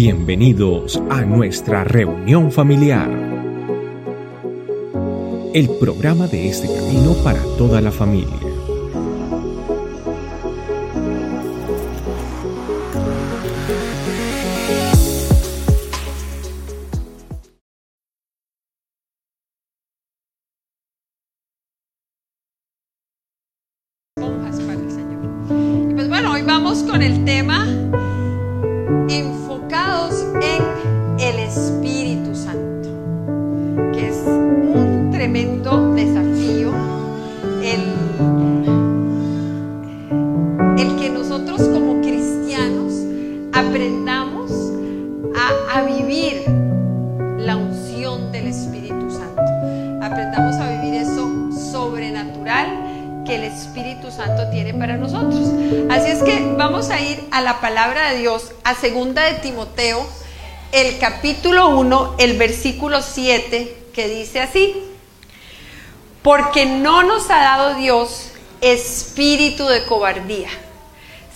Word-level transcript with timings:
Bienvenidos 0.00 1.02
a 1.10 1.22
nuestra 1.22 1.82
reunión 1.82 2.52
familiar. 2.52 3.10
El 5.52 5.68
programa 5.80 6.28
de 6.28 6.46
este 6.48 6.68
camino 6.68 7.14
para 7.24 7.42
toda 7.58 7.80
la 7.80 7.90
familia. 7.90 8.38
El 60.72 60.98
capítulo 60.98 61.68
1, 61.68 62.16
el 62.18 62.36
versículo 62.36 63.00
7, 63.00 63.76
que 63.92 64.08
dice 64.08 64.40
así: 64.40 64.74
Porque 66.20 66.66
no 66.66 67.04
nos 67.04 67.30
ha 67.30 67.38
dado 67.38 67.74
Dios 67.76 68.30
espíritu 68.60 69.68
de 69.68 69.84
cobardía, 69.84 70.48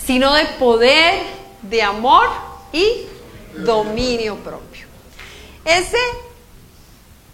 sino 0.05 0.35
de 0.35 0.47
poder, 0.59 1.23
de 1.63 1.83
amor 1.83 2.27
y 2.73 3.03
dominio 3.59 4.35
propio. 4.39 4.89
Ese 5.65 5.99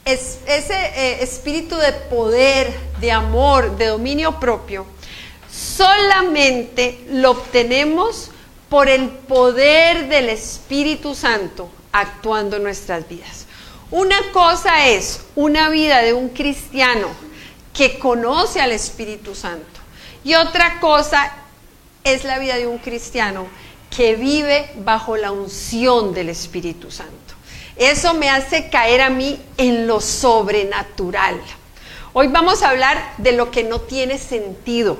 es, 0.04 0.40
ese 0.46 0.74
eh, 0.74 1.22
espíritu 1.22 1.76
de 1.76 1.92
poder, 1.92 2.70
de 3.00 3.12
amor, 3.12 3.78
de 3.78 3.86
dominio 3.86 4.38
propio, 4.38 4.84
solamente 5.50 7.02
lo 7.08 7.30
obtenemos 7.30 8.30
por 8.68 8.88
el 8.88 9.08
poder 9.08 10.08
del 10.08 10.28
Espíritu 10.28 11.14
Santo 11.14 11.70
actuando 11.92 12.56
en 12.56 12.64
nuestras 12.64 13.08
vidas. 13.08 13.46
Una 13.90 14.16
cosa 14.32 14.86
es 14.88 15.22
una 15.34 15.70
vida 15.70 16.02
de 16.02 16.12
un 16.12 16.28
cristiano 16.28 17.08
que 17.72 17.98
conoce 17.98 18.60
al 18.60 18.72
Espíritu 18.72 19.34
Santo 19.34 19.80
y 20.24 20.34
otra 20.34 20.80
cosa 20.80 21.32
es 22.04 22.24
la 22.24 22.38
vida 22.38 22.56
de 22.56 22.66
un 22.66 22.78
cristiano 22.78 23.46
que 23.94 24.14
vive 24.14 24.70
bajo 24.84 25.16
la 25.16 25.32
unción 25.32 26.12
del 26.12 26.28
Espíritu 26.28 26.90
Santo. 26.90 27.14
Eso 27.76 28.14
me 28.14 28.28
hace 28.28 28.68
caer 28.68 29.00
a 29.00 29.10
mí 29.10 29.40
en 29.56 29.86
lo 29.86 30.00
sobrenatural. 30.00 31.40
Hoy 32.12 32.26
vamos 32.26 32.62
a 32.62 32.70
hablar 32.70 33.14
de 33.18 33.32
lo 33.32 33.50
que 33.50 33.62
no 33.62 33.80
tiene 33.80 34.18
sentido. 34.18 34.98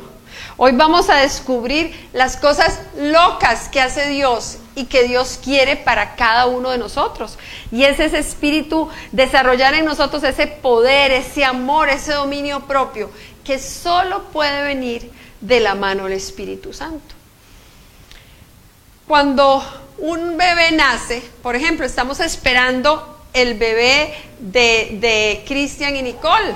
Hoy 0.61 0.73
vamos 0.73 1.09
a 1.09 1.19
descubrir 1.19 1.95
las 2.13 2.37
cosas 2.37 2.81
locas 2.97 3.69
que 3.69 3.81
hace 3.81 4.09
Dios 4.09 4.59
y 4.75 4.87
que 4.87 5.05
Dios 5.05 5.39
quiere 5.41 5.77
para 5.77 6.17
cada 6.17 6.47
uno 6.47 6.71
de 6.71 6.79
nosotros. 6.79 7.39
Y 7.71 7.85
es 7.85 8.01
ese 8.01 8.19
espíritu, 8.19 8.89
desarrollar 9.13 9.75
en 9.75 9.85
nosotros 9.85 10.25
ese 10.25 10.49
poder, 10.49 11.13
ese 11.13 11.45
amor, 11.45 11.89
ese 11.89 12.13
dominio 12.13 12.67
propio, 12.67 13.09
que 13.45 13.61
solo 13.61 14.25
puede 14.33 14.65
venir 14.65 15.13
de 15.41 15.61
la 15.61 15.77
mano 15.77 16.05
del 16.05 16.15
Espíritu 16.15 16.73
Santo. 16.73 17.15
Cuando 19.07 19.63
un 19.99 20.37
bebé 20.37 20.73
nace, 20.73 21.23
por 21.41 21.55
ejemplo, 21.55 21.87
estamos 21.87 22.19
esperando 22.19 23.21
el 23.33 23.55
bebé 23.55 24.13
de, 24.41 24.99
de 25.01 25.45
Cristian 25.47 25.95
y 25.95 26.03
Nicole, 26.03 26.53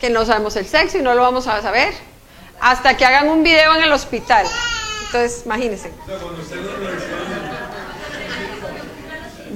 que 0.00 0.08
no 0.08 0.24
sabemos 0.24 0.56
el 0.56 0.64
sexo 0.64 0.96
y 0.96 1.02
no 1.02 1.14
lo 1.14 1.20
vamos 1.20 1.46
a 1.48 1.60
saber, 1.60 2.15
hasta 2.60 2.96
que 2.96 3.04
hagan 3.04 3.28
un 3.28 3.42
video 3.42 3.74
en 3.74 3.82
el 3.82 3.92
hospital. 3.92 4.46
Entonces, 5.06 5.42
imagínense. 5.44 5.92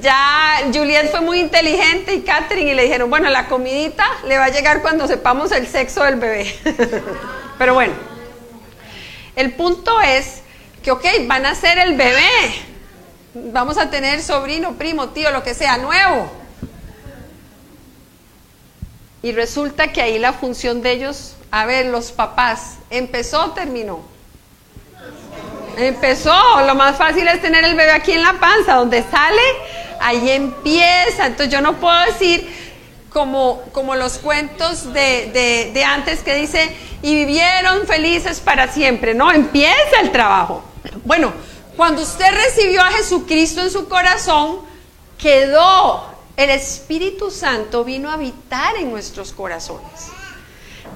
Ya 0.01 0.61
Juliet 0.73 1.11
fue 1.11 1.21
muy 1.21 1.41
inteligente 1.41 2.15
y 2.15 2.23
Catherine 2.23 2.71
y 2.71 2.75
le 2.75 2.85
dijeron, 2.85 3.11
bueno, 3.11 3.29
la 3.29 3.47
comidita 3.47 4.07
le 4.27 4.39
va 4.39 4.47
a 4.47 4.49
llegar 4.49 4.81
cuando 4.81 5.07
sepamos 5.07 5.53
el 5.53 5.67
sexo 5.67 6.05
del 6.05 6.17
bebé. 6.17 6.55
Pero 7.59 7.75
bueno, 7.75 7.93
el 9.37 9.53
punto 9.53 10.01
es 10.01 10.43
que, 10.83 10.91
ok, 10.91 11.05
van 11.27 11.45
a 11.45 11.55
ser 11.55 11.79
el 11.79 11.97
bebé. 11.97 12.31
Vamos 13.35 13.77
a 13.77 13.91
tener 13.91 14.23
sobrino, 14.23 14.73
primo, 14.75 15.11
tío, 15.11 15.31
lo 15.31 15.43
que 15.43 15.55
sea, 15.55 15.77
nuevo. 15.77 16.40
Y 19.23 19.33
resulta 19.33 19.93
que 19.93 20.01
ahí 20.01 20.19
la 20.19 20.33
función 20.33 20.83
de 20.83 20.93
ellos, 20.93 21.35
a 21.51 21.67
ver, 21.67 21.87
los 21.87 22.13
papás, 22.13 22.77
empezó 22.89 23.45
o 23.47 23.51
terminó. 23.51 24.01
Empezó, 25.77 26.35
lo 26.67 26.75
más 26.75 26.97
fácil 26.97 27.27
es 27.29 27.41
tener 27.41 27.65
el 27.65 27.75
bebé 27.75 27.93
aquí 27.93 28.13
en 28.13 28.23
la 28.23 28.35
panza, 28.41 28.75
donde 28.75 29.03
sale, 29.03 29.43
ahí 30.01 30.31
empieza. 30.31 31.27
Entonces 31.27 31.53
yo 31.53 31.61
no 31.61 31.77
puedo 31.77 31.99
decir 32.07 32.49
como, 33.11 33.63
como 33.73 33.95
los 33.95 34.19
cuentos 34.19 34.93
de, 34.93 35.31
de, 35.33 35.71
de 35.73 35.85
antes 35.85 36.21
que 36.21 36.35
dice, 36.35 36.75
y 37.03 37.15
vivieron 37.15 37.87
felices 37.87 38.41
para 38.41 38.69
siempre. 38.69 39.15
No, 39.15 39.31
empieza 39.31 40.01
el 40.03 40.13
trabajo. 40.13 40.65
Bueno, 41.05 41.33
cuando 41.77 42.03
usted 42.03 42.27
recibió 42.33 42.83
a 42.83 42.91
Jesucristo 42.91 43.63
en 43.63 43.71
su 43.71 43.89
corazón, 43.89 44.61
quedó, 45.19 46.10
el 46.37 46.51
Espíritu 46.51 47.31
Santo 47.31 47.85
vino 47.85 48.11
a 48.11 48.15
habitar 48.15 48.77
en 48.77 48.91
nuestros 48.91 49.33
corazones. 49.33 50.09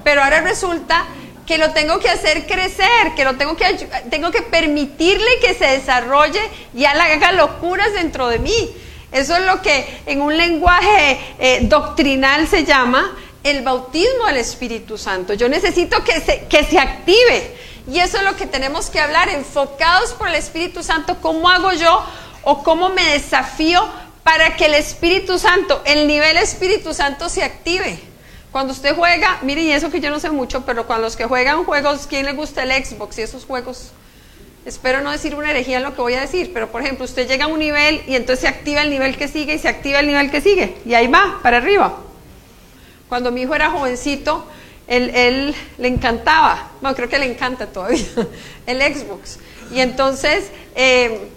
Pero 0.03 0.23
ahora 0.23 0.41
resulta 0.41 1.05
que 1.45 1.57
lo 1.57 1.71
tengo 1.71 1.99
que 1.99 2.09
hacer 2.09 2.47
crecer, 2.47 3.13
que 3.15 3.23
lo 3.23 3.35
tengo 3.35 3.55
que, 3.55 3.65
tengo 4.09 4.31
que 4.31 4.41
permitirle 4.41 5.39
que 5.41 5.53
se 5.53 5.65
desarrolle 5.65 6.41
y 6.73 6.85
haga 6.85 7.31
locuras 7.33 7.93
dentro 7.93 8.27
de 8.27 8.39
mí. 8.39 8.75
Eso 9.11 9.35
es 9.35 9.45
lo 9.45 9.61
que 9.61 10.01
en 10.05 10.21
un 10.21 10.35
lenguaje 10.35 11.19
eh, 11.39 11.59
doctrinal 11.63 12.47
se 12.47 12.65
llama 12.65 13.15
el 13.43 13.61
bautismo 13.61 14.25
del 14.25 14.37
Espíritu 14.37 14.97
Santo. 14.97 15.33
Yo 15.33 15.47
necesito 15.47 16.03
que 16.03 16.19
se, 16.19 16.45
que 16.47 16.63
se 16.63 16.79
active. 16.79 17.55
Y 17.91 17.99
eso 17.99 18.17
es 18.17 18.23
lo 18.23 18.35
que 18.35 18.47
tenemos 18.47 18.89
que 18.89 18.99
hablar, 18.99 19.29
enfocados 19.29 20.13
por 20.13 20.27
el 20.27 20.35
Espíritu 20.35 20.81
Santo, 20.81 21.17
cómo 21.21 21.49
hago 21.49 21.71
yo 21.73 22.03
o 22.41 22.63
cómo 22.63 22.89
me 22.89 23.05
desafío 23.11 23.87
para 24.25 24.55
que 24.55 24.65
el 24.65 24.73
Espíritu 24.73 25.37
Santo, 25.37 25.83
el 25.85 26.07
nivel 26.07 26.35
Espíritu 26.37 26.95
Santo 26.95 27.29
se 27.29 27.43
active. 27.43 27.99
Cuando 28.51 28.73
usted 28.73 28.95
juega, 28.95 29.37
miren, 29.43 29.65
y 29.65 29.71
eso 29.71 29.91
que 29.91 29.99
yo 29.99 30.09
no 30.09 30.19
sé 30.19 30.31
mucho, 30.31 30.65
pero 30.65 30.87
cuando 30.87 31.05
los 31.05 31.15
que 31.15 31.25
juegan 31.25 31.63
juegos, 31.63 32.07
¿quién 32.09 32.25
le 32.25 32.33
gusta 32.33 32.63
el 32.63 32.71
Xbox 32.83 33.19
y 33.19 33.21
esos 33.21 33.45
juegos? 33.45 33.91
Espero 34.65 35.01
no 35.01 35.11
decir 35.11 35.35
una 35.35 35.51
herejía 35.51 35.77
en 35.77 35.83
lo 35.83 35.93
que 35.93 36.01
voy 36.01 36.15
a 36.15 36.21
decir, 36.21 36.49
pero 36.55 36.71
por 36.71 36.81
ejemplo, 36.81 37.05
usted 37.05 37.27
llega 37.27 37.45
a 37.45 37.49
un 37.49 37.59
nivel 37.59 38.01
y 38.07 38.15
entonces 38.15 38.39
se 38.39 38.47
activa 38.47 38.81
el 38.81 38.89
nivel 38.89 39.15
que 39.15 39.27
sigue 39.27 39.53
y 39.53 39.59
se 39.59 39.67
activa 39.67 39.99
el 39.99 40.07
nivel 40.07 40.31
que 40.31 40.41
sigue, 40.41 40.75
y 40.87 40.95
ahí 40.95 41.05
va, 41.05 41.39
para 41.43 41.57
arriba. 41.57 41.99
Cuando 43.07 43.31
mi 43.31 43.41
hijo 43.43 43.53
era 43.53 43.69
jovencito, 43.69 44.43
él, 44.87 45.11
él, 45.13 45.55
le 45.77 45.87
encantaba, 45.87 46.71
bueno, 46.81 46.95
creo 46.95 47.09
que 47.09 47.19
le 47.19 47.31
encanta 47.31 47.67
todavía, 47.67 48.03
el 48.65 48.81
Xbox. 48.81 49.37
Y 49.71 49.81
entonces 49.81 50.49
eh, 50.73 51.29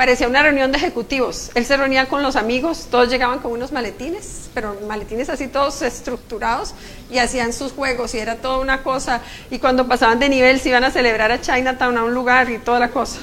parecía 0.00 0.28
una 0.28 0.42
reunión 0.42 0.72
de 0.72 0.78
ejecutivos. 0.78 1.50
Él 1.54 1.66
se 1.66 1.76
reunía 1.76 2.08
con 2.08 2.22
los 2.22 2.34
amigos, 2.34 2.86
todos 2.90 3.10
llegaban 3.10 3.40
con 3.40 3.52
unos 3.52 3.70
maletines, 3.70 4.48
pero 4.54 4.74
maletines 4.88 5.28
así 5.28 5.46
todos 5.46 5.82
estructurados 5.82 6.72
y 7.10 7.18
hacían 7.18 7.52
sus 7.52 7.72
juegos 7.72 8.14
y 8.14 8.18
era 8.18 8.36
toda 8.36 8.60
una 8.60 8.82
cosa. 8.82 9.20
Y 9.50 9.58
cuando 9.58 9.86
pasaban 9.86 10.18
de 10.18 10.30
nivel 10.30 10.58
se 10.58 10.70
iban 10.70 10.84
a 10.84 10.90
celebrar 10.90 11.30
a 11.32 11.42
Chinatown, 11.42 11.98
a 11.98 12.04
un 12.04 12.14
lugar 12.14 12.48
y 12.48 12.56
toda 12.56 12.80
la 12.80 12.88
cosa. 12.88 13.18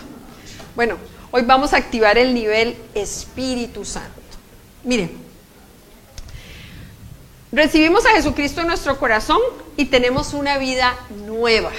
Bueno, 0.76 0.98
hoy 1.32 1.42
vamos 1.42 1.74
a 1.74 1.78
activar 1.78 2.20
el 2.20 2.36
nivel 2.36 2.78
Espíritu 2.94 3.84
Santo. 3.84 4.22
Miren. 4.84 5.18
Recibimos 7.52 8.06
a 8.06 8.12
Jesucristo 8.12 8.62
en 8.62 8.68
nuestro 8.68 9.00
corazón 9.00 9.40
y 9.78 9.86
tenemos 9.86 10.36
una 10.36 10.60
vida 10.60 10.96
nueva. 11.26 11.72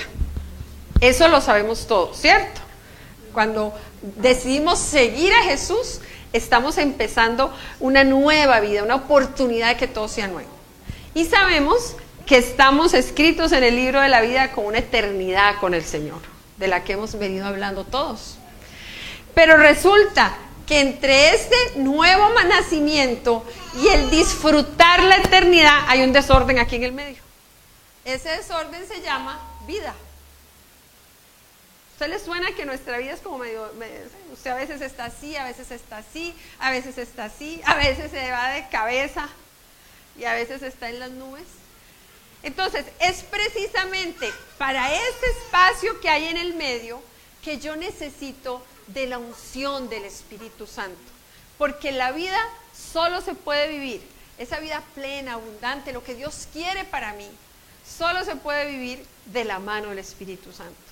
Eso 1.01 1.29
lo 1.29 1.41
sabemos 1.41 1.87
todos, 1.87 2.17
¿cierto? 2.19 2.68
Cuando 3.33 3.73
decidimos 4.03 4.79
seguir 4.79 5.33
a 5.35 5.43
Jesús, 5.43 6.01
estamos 6.33 6.79
empezando 6.79 7.55
una 7.81 8.05
nueva 8.05 8.61
vida, 8.61 8.83
una 8.83 8.97
oportunidad 8.97 9.69
de 9.69 9.77
que 9.77 9.87
todo 9.89 10.09
sea 10.09 10.29
nuevo. 10.29 10.51
Y 11.15 11.25
sabemos 11.25 11.97
que 12.27 12.37
estamos 12.37 12.95
escritos 12.95 13.53
en 13.53 13.65
el 13.65 13.77
libro 13.77 14.01
de 14.01 14.09
la 14.09 14.21
vida 14.21 14.53
con 14.53 14.67
una 14.67 14.79
eternidad 14.79 15.57
con 15.61 15.75
el 15.75 15.85
Señor, 15.85 16.21
de 16.59 16.69
la 16.69 16.85
que 16.85 16.93
hemos 16.93 17.19
venido 17.19 17.47
hablando 17.47 17.85
todos. 17.85 18.37
Pero 19.35 19.57
resulta 19.57 20.37
que 20.67 20.81
entre 20.81 21.35
este 21.35 21.57
nuevo 21.77 22.29
nacimiento 22.47 23.43
y 23.83 23.89
el 23.89 24.11
disfrutar 24.11 25.03
la 25.03 25.17
eternidad 25.17 25.85
hay 25.87 26.03
un 26.03 26.13
desorden 26.13 26.59
aquí 26.59 26.77
en 26.77 26.85
el 26.85 26.93
medio. 26.93 27.23
Ese 28.05 28.29
desorden 28.29 28.87
se 28.87 29.01
llama 29.01 29.41
vida. 29.67 29.95
¿Usted 31.99 32.11
le 32.11 32.21
suena 32.21 32.53
que 32.53 32.65
nuestra 32.65 32.97
vida 32.99 33.15
es 33.15 33.21
como 33.21 33.39
medio, 33.39 33.73
usted 34.33 34.53
a 34.53 34.55
veces 34.55 34.81
está 34.83 35.07
así, 35.07 35.35
a 35.35 35.43
veces 35.43 35.73
está 35.73 35.97
así, 35.97 36.33
a 36.61 36.71
veces 36.71 36.97
está 36.97 37.25
así, 37.25 37.61
a 37.65 37.75
veces 37.75 38.13
se 38.13 38.31
va 38.31 38.51
de 38.51 38.69
cabeza 38.69 39.29
y 40.17 40.23
a 40.23 40.33
veces 40.33 40.63
está 40.63 40.91
en 40.91 41.01
las 41.01 41.11
nubes? 41.11 41.43
Entonces, 42.45 42.87
es 43.01 43.25
precisamente 43.25 44.33
para 44.59 44.95
ese 44.95 45.27
espacio 45.43 45.99
que 45.99 46.09
hay 46.09 46.27
en 46.27 46.37
el 46.37 46.55
medio 46.55 47.03
que 47.43 47.59
yo 47.59 47.75
necesito 47.75 48.65
de 48.87 49.09
la 49.09 49.19
unción 49.19 49.89
del 49.89 50.05
Espíritu 50.05 50.69
Santo. 50.69 51.11
Porque 51.59 51.91
la 51.91 52.13
vida 52.13 52.39
solo 52.93 53.23
se 53.23 53.35
puede 53.35 53.67
vivir, 53.67 54.01
esa 54.39 54.61
vida 54.61 54.85
plena, 54.95 55.33
abundante, 55.33 55.93
lo 55.93 56.05
que 56.05 56.15
Dios 56.15 56.47
quiere 56.53 56.85
para 56.85 57.13
mí, 57.15 57.29
solo 57.85 58.25
se 58.25 58.37
puede 58.37 58.71
vivir 58.71 59.05
de 59.27 59.45
la 59.45 59.59
mano 59.59 59.89
del 59.89 59.99
Espíritu 59.99 60.53
Santo. 60.53 60.88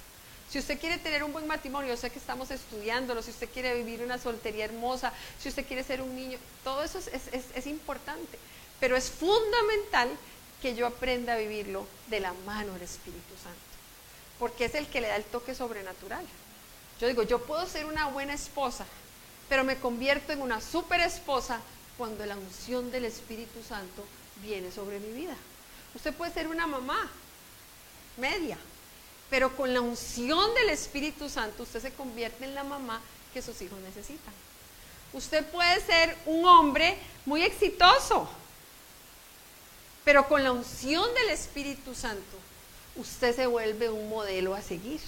Si 0.51 0.59
usted 0.59 0.79
quiere 0.79 0.99
tener 0.99 1.25
un 1.25 1.33
buen 1.33 1.47
matrimonio, 1.47 1.91
yo 1.91 1.97
sé 1.97 2.11
que 2.11 2.19
estamos 2.19 2.51
estudiándolo, 2.51 3.23
si 3.23 3.31
usted 3.31 3.49
quiere 3.51 3.75
vivir 3.75 4.03
una 4.03 4.19
soltería 4.19 4.65
hermosa, 4.65 5.13
si 5.41 5.49
usted 5.49 5.67
quiere 5.67 5.83
ser 5.83 6.01
un 6.01 6.15
niño, 6.15 6.39
todo 6.63 6.85
eso 6.85 6.99
es, 6.99 7.09
es 7.33 7.67
importante, 7.67 8.39
pero 8.79 8.97
es 8.97 9.11
fundamental 9.11 10.09
que 10.63 10.75
yo 10.75 10.87
aprenda 10.87 11.35
a 11.35 11.39
vivirlo 11.39 11.87
de 12.09 12.21
la 12.21 12.33
mano 12.45 12.73
del 12.75 12.83
Espíritu 12.83 13.35
Santo, 13.43 13.59
porque 14.39 14.67
es 14.67 14.75
el 14.75 14.87
que 14.87 15.01
le 15.01 15.09
da 15.09 15.17
el 15.17 15.25
toque 15.25 15.55
sobrenatural. 15.55 16.25
Yo 17.01 17.09
digo, 17.09 17.23
yo 17.25 17.43
puedo 17.45 17.67
ser 17.67 17.85
una 17.85 18.07
buena 18.07 18.35
esposa, 18.35 18.87
pero 19.49 19.65
me 19.65 19.77
convierto 19.79 20.33
en 20.33 20.43
una 20.43 20.61
super 20.61 21.01
esposa 21.01 21.61
cuando 21.99 22.25
la 22.25 22.37
unción 22.37 22.91
del 22.91 23.05
Espíritu 23.05 23.63
Santo 23.63 24.05
viene 24.43 24.71
sobre 24.71 25.01
mi 25.01 25.13
vida. 25.13 25.35
Usted 25.95 26.15
puede 26.15 26.33
ser 26.33 26.49
una 26.49 26.67
mamá 26.67 27.11
media, 28.17 28.57
pero 29.31 29.57
con 29.57 29.73
la 29.75 29.81
unción 29.81 30.55
del 30.55 30.71
Espíritu 30.71 31.29
Santo 31.29 31.65
usted 31.65 31.83
se 31.83 31.93
convierte 31.93 32.45
en 32.45 32.55
la 32.55 32.65
mamá 32.65 33.01
que 33.33 33.43
sus 33.43 33.61
hijos 33.63 33.79
necesitan. 33.81 34.33
Usted 35.13 35.45
puede 35.47 35.81
ser 35.81 36.17
un 36.27 36.45
hombre 36.47 36.97
muy 37.25 37.43
exitoso, 37.43 38.29
pero 40.05 40.29
con 40.29 40.45
la 40.45 40.53
unción 40.53 41.13
del 41.15 41.31
Espíritu 41.31 41.95
Santo 41.95 42.37
usted 42.97 43.35
se 43.35 43.47
vuelve 43.47 43.91
un 43.91 44.09
modelo 44.09 44.55
a 44.55 44.63
seguir. 44.63 45.01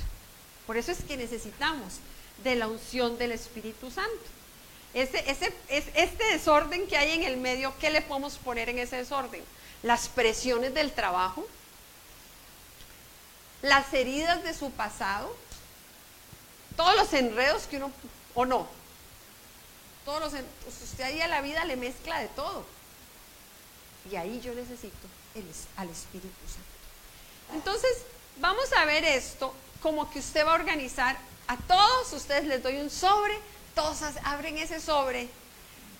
Por 0.66 0.76
eso 0.76 0.92
es 0.92 1.02
que 1.02 1.16
necesitamos 1.16 1.94
de 2.42 2.56
la 2.56 2.68
unción 2.68 3.18
del 3.18 3.32
Espíritu 3.32 3.90
Santo. 3.90 4.10
Ese, 4.94 5.18
ese, 5.30 5.52
es, 5.68 5.84
este 5.94 6.24
desorden 6.32 6.86
que 6.86 6.96
hay 6.96 7.12
en 7.12 7.22
el 7.22 7.36
medio, 7.36 7.74
¿qué 7.78 7.90
le 7.90 8.02
podemos 8.02 8.36
poner 8.36 8.68
en 8.68 8.78
ese 8.78 8.96
desorden? 8.96 9.42
Las 9.82 10.08
presiones 10.08 10.74
del 10.74 10.92
trabajo, 10.92 11.46
las 13.62 13.92
heridas 13.92 14.42
de 14.42 14.54
su 14.54 14.70
pasado, 14.70 15.34
todos 16.76 16.96
los 16.96 17.12
enredos 17.12 17.64
que 17.64 17.76
uno, 17.76 17.90
o 18.34 18.44
no, 18.46 18.68
todos 20.04 20.20
los, 20.32 20.42
usted 20.82 21.04
ahí 21.04 21.20
a 21.20 21.28
la 21.28 21.40
vida 21.40 21.64
le 21.64 21.76
mezcla 21.76 22.20
de 22.20 22.28
todo. 22.28 22.64
Y 24.10 24.16
ahí 24.16 24.40
yo 24.40 24.54
necesito 24.54 25.06
al 25.76 25.90
Espíritu 25.90 26.28
Santo. 26.46 27.54
Entonces, 27.54 27.90
vamos 28.38 28.72
a 28.72 28.84
ver 28.84 29.04
esto 29.04 29.54
como 29.82 30.10
que 30.10 30.18
usted 30.18 30.46
va 30.46 30.52
a 30.52 30.54
organizar 30.54 31.16
a 31.46 31.56
todos 31.56 32.12
ustedes 32.12 32.44
les 32.44 32.62
doy 32.62 32.76
un 32.76 32.90
sobre, 32.90 33.38
todos 33.74 34.02
abren 34.24 34.58
ese 34.58 34.80
sobre 34.80 35.28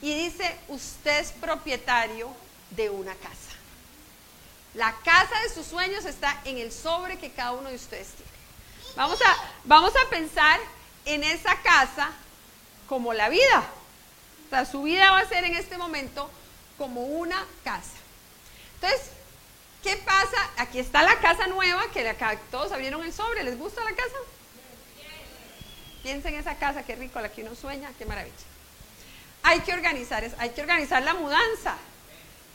y 0.03 0.15
dice, 0.15 0.57
usted 0.69 1.21
es 1.21 1.33
propietario 1.33 2.31
de 2.71 2.91
una 2.91 3.15
casa. 3.15 3.48
La 4.79 4.95
casa 5.05 5.39
de 5.43 5.53
sus 5.53 5.67
sueños 5.67 6.07
está 6.07 6.41
en 6.45 6.57
el 6.57 6.73
sobre 6.73 7.19
que 7.19 7.31
cada 7.33 7.53
uno 7.53 7.69
de 7.69 7.77
ustedes 7.77 8.09
tiene. 8.13 8.33
Vamos 8.97 9.21
a, 9.21 9.37
vamos 9.65 9.93
a 9.95 10.09
pensar 10.09 10.59
en 11.05 11.23
esa 11.25 11.61
casa 11.63 12.11
como 12.89 13.13
la 13.13 13.29
vida. 13.29 13.69
O 14.47 14.51
sea, 14.51 14.65
su 14.65 14.85
vida 14.85 15.11
va 15.11 15.19
a 15.19 15.29
ser 15.29 15.45
en 15.45 15.55
este 15.55 15.77
momento 15.77 16.31
como 16.79 17.03
una 17.03 17.45
casa. 17.63 17.99
Entonces, 18.77 19.11
¿Qué 19.83 19.97
pasa? 19.97 20.51
Aquí 20.57 20.81
está 20.81 21.03
la 21.03 21.19
casa 21.21 21.47
nueva, 21.47 21.83
que 21.93 22.17
todos 22.51 22.73
abrieron 22.73 23.03
el 23.05 23.13
sobre. 23.13 23.45
¿Les 23.45 23.57
gusta 23.59 23.85
la 23.85 23.93
casa? 23.93 24.17
Piensen 26.03 26.35
en 26.35 26.41
esa 26.41 26.57
casa, 26.57 26.83
qué 26.83 26.97
rico, 26.97 27.21
la 27.21 27.29
que 27.29 27.43
uno 27.43 27.55
sueña, 27.55 27.91
qué 27.99 28.05
maravilla. 28.05 28.35
Hay 29.43 29.61
que 29.61 29.73
organizar, 29.73 30.29
hay 30.39 30.51
que 30.51 30.61
organizar 30.61 31.03
la 31.03 31.15
mudanza, 31.15 31.77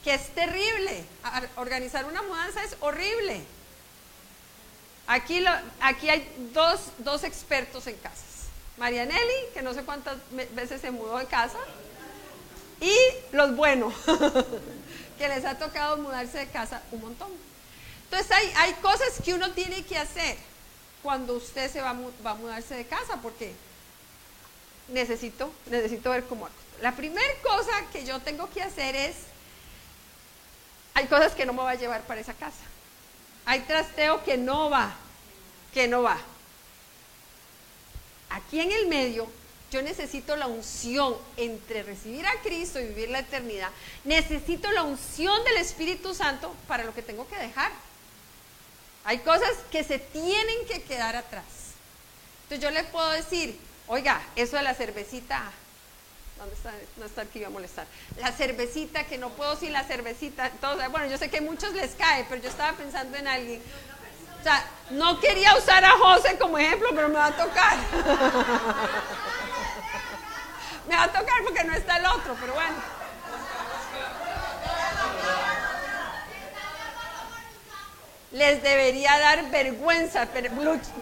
que 0.04 0.14
es 0.14 0.28
terrible. 0.34 1.04
Organizar 1.56 2.04
una 2.04 2.22
mudanza 2.22 2.62
es 2.62 2.76
horrible. 2.80 3.42
Aquí, 5.06 5.44
aquí 5.80 6.08
hay 6.08 6.50
dos, 6.52 6.80
dos 6.98 7.24
expertos 7.24 7.86
en 7.86 7.96
casas. 7.96 8.48
Marianelli, 8.76 9.52
que 9.52 9.62
no 9.62 9.72
sé 9.74 9.82
cuántas 9.82 10.16
veces 10.54 10.80
se 10.80 10.90
mudó 10.90 11.18
de 11.18 11.26
casa, 11.26 11.58
y 12.80 12.96
los 13.32 13.56
buenos. 13.56 13.94
que 15.18 15.28
les 15.28 15.44
ha 15.44 15.58
tocado 15.58 15.96
mudarse 15.96 16.38
de 16.38 16.48
casa 16.48 16.82
un 16.90 17.00
montón. 17.00 17.30
Entonces 18.04 18.30
hay, 18.32 18.52
hay 18.56 18.72
cosas 18.74 19.20
que 19.24 19.32
uno 19.32 19.52
tiene 19.52 19.84
que 19.84 19.96
hacer 19.96 20.36
cuando 21.02 21.34
usted 21.34 21.70
se 21.70 21.80
va 21.80 21.90
a, 21.90 21.96
va 22.24 22.32
a 22.32 22.34
mudarse 22.34 22.74
de 22.74 22.86
casa, 22.86 23.18
porque 23.22 23.54
necesito, 24.88 25.52
necesito 25.66 26.10
ver 26.10 26.24
cómo 26.24 26.48
La 26.80 26.92
primera 26.92 27.32
cosa 27.42 27.72
que 27.92 28.04
yo 28.04 28.20
tengo 28.20 28.50
que 28.50 28.62
hacer 28.62 28.96
es, 28.96 29.14
hay 30.94 31.06
cosas 31.06 31.32
que 31.32 31.44
no 31.44 31.52
me 31.52 31.62
va 31.62 31.72
a 31.72 31.74
llevar 31.74 32.02
para 32.02 32.20
esa 32.20 32.34
casa. 32.34 32.62
Hay 33.44 33.60
trasteo 33.60 34.24
que 34.24 34.36
no 34.36 34.70
va, 34.70 34.94
que 35.72 35.88
no 35.88 36.02
va. 36.02 36.18
Aquí 38.30 38.60
en 38.60 38.72
el 38.72 38.86
medio 38.86 39.28
yo 39.70 39.82
necesito 39.82 40.36
la 40.36 40.46
unción 40.46 41.16
entre 41.36 41.82
recibir 41.82 42.24
a 42.26 42.40
Cristo 42.42 42.78
y 42.78 42.86
vivir 42.86 43.10
la 43.10 43.18
eternidad. 43.18 43.70
Necesito 44.04 44.70
la 44.70 44.84
unción 44.84 45.42
del 45.42 45.56
Espíritu 45.56 46.14
Santo 46.14 46.54
para 46.68 46.84
lo 46.84 46.94
que 46.94 47.02
tengo 47.02 47.26
que 47.26 47.36
dejar. 47.36 47.72
Hay 49.04 49.18
cosas 49.18 49.50
que 49.72 49.82
se 49.82 49.98
tienen 49.98 50.64
que 50.66 50.82
quedar 50.82 51.16
atrás. 51.16 51.44
Entonces 52.44 52.60
yo 52.60 52.70
le 52.70 52.84
puedo 52.84 53.10
decir, 53.10 53.58
oiga, 53.88 54.22
eso 54.36 54.56
de 54.56 54.62
la 54.62 54.74
cervecita, 54.74 55.50
¿dónde 56.38 56.54
está? 56.54 56.72
No 56.96 57.06
está 57.06 57.22
aquí, 57.22 57.38
iba 57.38 57.48
a 57.48 57.50
molestar. 57.50 57.86
La 58.20 58.32
cervecita, 58.32 59.04
que 59.04 59.18
no 59.18 59.30
puedo 59.30 59.56
sin 59.56 59.72
la 59.72 59.84
cervecita. 59.84 60.50
bueno, 60.90 61.06
yo 61.06 61.18
sé 61.18 61.30
que 61.30 61.38
a 61.38 61.42
muchos 61.42 61.72
les 61.72 61.92
cae, 61.92 62.26
pero 62.28 62.42
yo 62.42 62.48
estaba 62.48 62.76
pensando 62.76 63.16
en 63.16 63.26
alguien. 63.26 63.62
O 64.40 64.42
sea, 64.42 64.64
no 64.90 65.20
quería 65.20 65.56
usar 65.56 65.84
a 65.84 65.92
José 65.92 66.36
como 66.38 66.58
ejemplo, 66.58 66.90
pero 66.94 67.08
me 67.08 67.14
va 67.14 67.26
a 67.26 67.36
tocar. 67.36 67.78
Me 70.86 70.94
va 70.94 71.04
a 71.04 71.08
tocar 71.08 71.42
porque 71.42 71.64
no 71.64 71.72
está 71.72 71.96
el 71.96 72.04
otro, 72.04 72.36
pero 72.38 72.52
bueno. 72.52 72.76
Les 78.34 78.60
debería 78.64 79.16
dar 79.16 79.48
vergüenza 79.48 80.26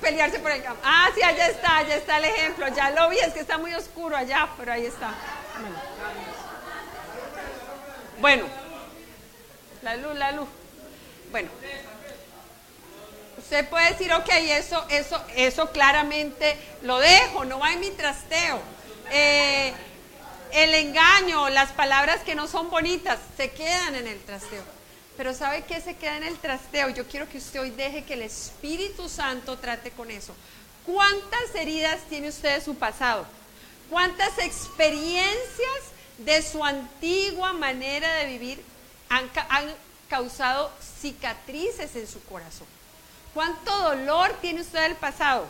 pelearse 0.02 0.38
por 0.38 0.50
el 0.50 0.62
campo. 0.62 0.82
Ah, 0.84 1.08
sí, 1.14 1.22
allá 1.22 1.46
está, 1.46 1.78
allá 1.78 1.96
está 1.96 2.18
el 2.18 2.26
ejemplo. 2.26 2.68
Ya 2.68 2.90
lo 2.90 3.08
vi, 3.08 3.18
es 3.20 3.32
que 3.32 3.40
está 3.40 3.56
muy 3.56 3.72
oscuro 3.72 4.14
allá, 4.14 4.50
pero 4.58 4.70
ahí 4.70 4.84
está. 4.84 5.14
Bueno, 8.20 8.44
la 9.80 9.96
luz, 9.96 10.14
la 10.14 10.32
luz. 10.32 10.48
Bueno, 11.30 11.48
usted 13.38 13.66
puede 13.66 13.92
decir, 13.92 14.12
ok, 14.12 14.28
eso, 14.28 14.84
eso, 14.90 15.24
eso 15.34 15.72
claramente 15.72 16.58
lo 16.82 16.98
dejo, 16.98 17.46
no 17.46 17.60
va 17.60 17.72
en 17.72 17.80
mi 17.80 17.92
trasteo. 17.92 18.60
Eh, 19.10 19.72
el 20.52 20.74
engaño, 20.74 21.48
las 21.48 21.70
palabras 21.70 22.20
que 22.24 22.34
no 22.34 22.46
son 22.46 22.68
bonitas, 22.68 23.18
se 23.38 23.52
quedan 23.52 23.94
en 23.94 24.06
el 24.06 24.20
trasteo. 24.20 24.81
Pero 25.16 25.34
¿sabe 25.34 25.64
qué 25.64 25.80
se 25.80 25.96
queda 25.96 26.16
en 26.16 26.24
el 26.24 26.38
trasteo? 26.38 26.88
Yo 26.88 27.06
quiero 27.06 27.28
que 27.28 27.38
usted 27.38 27.60
hoy 27.60 27.70
deje 27.70 28.04
que 28.04 28.14
el 28.14 28.22
Espíritu 28.22 29.08
Santo 29.08 29.58
trate 29.58 29.90
con 29.90 30.10
eso. 30.10 30.34
¿Cuántas 30.86 31.54
heridas 31.54 32.00
tiene 32.08 32.28
usted 32.28 32.56
de 32.56 32.64
su 32.64 32.74
pasado? 32.74 33.26
¿Cuántas 33.90 34.38
experiencias 34.38 35.82
de 36.18 36.42
su 36.42 36.64
antigua 36.64 37.52
manera 37.52 38.12
de 38.14 38.26
vivir 38.26 38.64
han, 39.08 39.30
causado 40.08 40.72
cicatrices 41.00 41.94
en 41.94 42.06
su 42.06 42.22
corazón? 42.24 42.66
¿Cuánto 43.34 43.70
dolor 43.78 44.34
tiene 44.40 44.62
usted 44.62 44.80
del 44.82 44.96
pasado? 44.96 45.46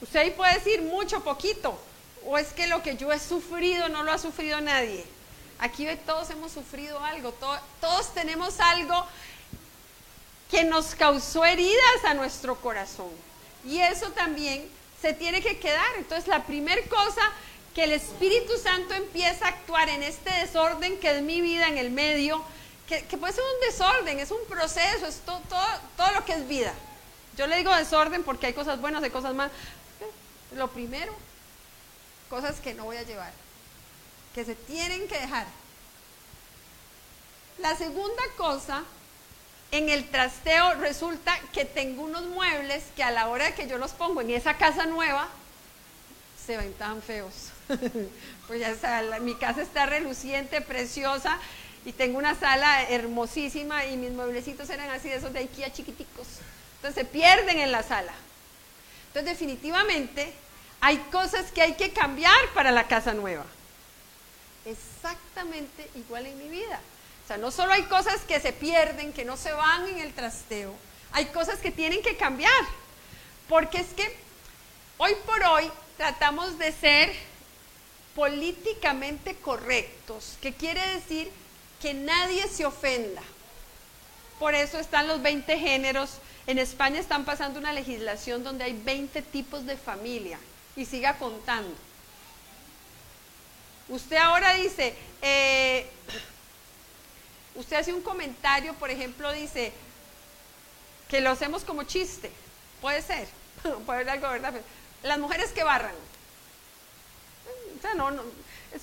Usted 0.00 0.20
ahí 0.20 0.30
puede 0.30 0.54
decir 0.54 0.82
mucho, 0.82 1.22
poquito, 1.22 1.78
o 2.26 2.38
es 2.38 2.48
que 2.48 2.66
lo 2.66 2.82
que 2.82 2.96
yo 2.96 3.12
he 3.12 3.18
sufrido 3.18 3.88
no 3.88 4.02
lo 4.02 4.12
ha 4.12 4.18
sufrido 4.18 4.60
nadie. 4.60 5.04
Aquí 5.62 5.86
todos 6.04 6.28
hemos 6.30 6.50
sufrido 6.50 6.98
algo, 7.04 7.32
todos 7.80 8.12
tenemos 8.14 8.58
algo 8.58 9.06
que 10.50 10.64
nos 10.64 10.96
causó 10.96 11.44
heridas 11.44 12.04
a 12.04 12.14
nuestro 12.14 12.56
corazón. 12.56 13.10
Y 13.64 13.78
eso 13.78 14.10
también 14.10 14.68
se 15.00 15.12
tiene 15.12 15.40
que 15.40 15.60
quedar. 15.60 15.86
Entonces 15.98 16.26
la 16.26 16.42
primera 16.42 16.82
cosa 16.88 17.22
que 17.76 17.84
el 17.84 17.92
Espíritu 17.92 18.58
Santo 18.58 18.92
empieza 18.94 19.46
a 19.46 19.50
actuar 19.50 19.88
en 19.88 20.02
este 20.02 20.30
desorden 20.32 20.98
que 20.98 21.12
es 21.12 21.22
mi 21.22 21.40
vida 21.40 21.68
en 21.68 21.78
el 21.78 21.92
medio, 21.92 22.42
que, 22.88 23.00
puede 23.16 23.32
ser 23.32 23.44
un 23.44 23.68
desorden, 23.70 24.18
es 24.18 24.32
un 24.32 24.44
proceso, 24.48 25.06
es 25.06 25.20
todo, 25.20 25.40
todo 25.96 26.10
lo 26.10 26.24
que 26.24 26.32
es 26.32 26.48
vida. 26.48 26.74
Yo 27.38 27.46
le 27.46 27.56
digo 27.56 27.72
desorden 27.72 28.24
porque 28.24 28.48
hay 28.48 28.52
cosas 28.52 28.80
buenas, 28.80 29.00
hay 29.04 29.10
cosas 29.10 29.32
malas. 29.32 29.52
Lo 30.56 30.66
primero, 30.72 31.14
cosas 32.28 32.58
que 32.58 32.74
no 32.74 32.82
voy 32.82 32.96
a 32.96 33.04
llevar, 33.04 33.32
que 34.34 34.44
se 34.44 34.54
tienen 34.54 35.06
que 35.08 35.18
dejar. 35.18 35.46
La 37.58 37.76
segunda 37.76 38.22
cosa, 38.36 38.82
en 39.70 39.88
el 39.88 40.08
trasteo 40.08 40.74
resulta 40.74 41.38
que 41.52 41.64
tengo 41.64 42.02
unos 42.02 42.24
muebles 42.24 42.84
que 42.96 43.02
a 43.02 43.10
la 43.10 43.28
hora 43.28 43.46
de 43.46 43.54
que 43.54 43.68
yo 43.68 43.78
los 43.78 43.92
pongo 43.92 44.20
en 44.20 44.30
esa 44.30 44.56
casa 44.56 44.86
nueva, 44.86 45.28
se 46.44 46.56
ven 46.56 46.72
tan 46.74 47.02
feos. 47.02 47.50
pues 48.48 48.60
ya 48.60 49.20
mi 49.20 49.34
casa 49.36 49.62
está 49.62 49.86
reluciente, 49.86 50.60
preciosa, 50.60 51.38
y 51.84 51.92
tengo 51.92 52.18
una 52.18 52.34
sala 52.34 52.84
hermosísima 52.88 53.86
y 53.86 53.96
mis 53.96 54.12
mueblecitos 54.12 54.68
eran 54.70 54.90
así 54.90 55.08
de 55.08 55.16
esos 55.16 55.32
de 55.32 55.40
IKEA 55.40 55.72
chiquiticos. 55.72 56.26
Entonces 56.76 57.04
se 57.04 57.04
pierden 57.04 57.58
en 57.58 57.72
la 57.72 57.82
sala. 57.82 58.12
Entonces 59.08 59.38
definitivamente 59.38 60.32
hay 60.80 60.98
cosas 61.10 61.50
que 61.52 61.62
hay 61.62 61.74
que 61.74 61.92
cambiar 61.92 62.36
para 62.54 62.72
la 62.72 62.88
casa 62.88 63.14
nueva. 63.14 63.44
Exactamente 64.64 65.90
igual 65.94 66.26
en 66.26 66.38
mi 66.38 66.48
vida. 66.48 66.80
O 67.24 67.28
sea, 67.28 67.36
no 67.36 67.50
solo 67.50 67.72
hay 67.72 67.84
cosas 67.84 68.20
que 68.22 68.40
se 68.40 68.52
pierden, 68.52 69.12
que 69.12 69.24
no 69.24 69.36
se 69.36 69.52
van 69.52 69.88
en 69.88 69.98
el 69.98 70.12
trasteo, 70.12 70.74
hay 71.12 71.26
cosas 71.26 71.58
que 71.58 71.70
tienen 71.70 72.02
que 72.02 72.16
cambiar. 72.16 72.52
Porque 73.48 73.78
es 73.78 73.88
que 73.88 74.16
hoy 74.98 75.14
por 75.26 75.42
hoy 75.42 75.70
tratamos 75.96 76.58
de 76.58 76.72
ser 76.72 77.12
políticamente 78.14 79.36
correctos, 79.36 80.36
que 80.40 80.52
quiere 80.52 80.86
decir 80.94 81.30
que 81.80 81.94
nadie 81.94 82.46
se 82.48 82.64
ofenda. 82.64 83.22
Por 84.38 84.54
eso 84.54 84.78
están 84.78 85.06
los 85.06 85.22
20 85.22 85.58
géneros. 85.58 86.18
En 86.46 86.58
España 86.58 86.98
están 86.98 87.24
pasando 87.24 87.58
una 87.58 87.72
legislación 87.72 88.42
donde 88.42 88.64
hay 88.64 88.72
20 88.72 89.22
tipos 89.22 89.66
de 89.66 89.76
familia 89.76 90.38
y 90.76 90.84
siga 90.84 91.18
contando. 91.18 91.74
Usted 93.92 94.16
ahora 94.16 94.54
dice, 94.54 94.94
eh, 95.20 95.86
usted 97.54 97.76
hace 97.76 97.92
un 97.92 98.00
comentario, 98.00 98.72
por 98.74 98.90
ejemplo, 98.90 99.30
dice 99.32 99.70
que 101.08 101.20
lo 101.20 101.28
hacemos 101.28 101.62
como 101.62 101.82
chiste. 101.82 102.32
Puede 102.80 103.02
ser, 103.02 103.28
puede 103.86 104.00
ser 104.00 104.10
algo, 104.10 104.30
¿verdad? 104.30 104.54
Las 105.02 105.18
mujeres 105.18 105.52
que 105.52 105.62
barran. 105.62 105.92
O 107.78 107.82
sea, 107.82 107.92
no, 107.92 108.10
no, 108.10 108.22
es, 108.72 108.82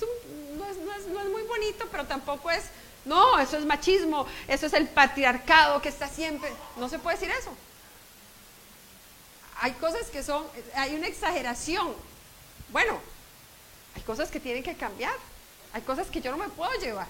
no, 0.56 0.64
es, 0.94 1.06
no 1.08 1.20
es 1.20 1.26
muy 1.26 1.42
bonito, 1.42 1.88
pero 1.90 2.06
tampoco 2.06 2.48
es 2.48 2.66
no, 3.04 3.36
eso 3.40 3.56
es 3.56 3.64
machismo, 3.64 4.28
eso 4.46 4.66
es 4.66 4.74
el 4.74 4.86
patriarcado 4.86 5.82
que 5.82 5.88
está 5.88 6.06
siempre. 6.06 6.52
No 6.76 6.88
se 6.88 7.00
puede 7.00 7.16
decir 7.16 7.34
eso. 7.36 7.52
Hay 9.60 9.72
cosas 9.72 10.06
que 10.06 10.22
son, 10.22 10.46
hay 10.76 10.94
una 10.94 11.08
exageración. 11.08 11.96
Bueno, 12.68 13.00
hay 13.94 14.02
cosas 14.02 14.30
que 14.30 14.40
tienen 14.40 14.62
que 14.62 14.74
cambiar. 14.74 15.14
Hay 15.72 15.82
cosas 15.82 16.08
que 16.08 16.20
yo 16.20 16.30
no 16.30 16.36
me 16.36 16.48
puedo 16.48 16.72
llevar. 16.80 17.06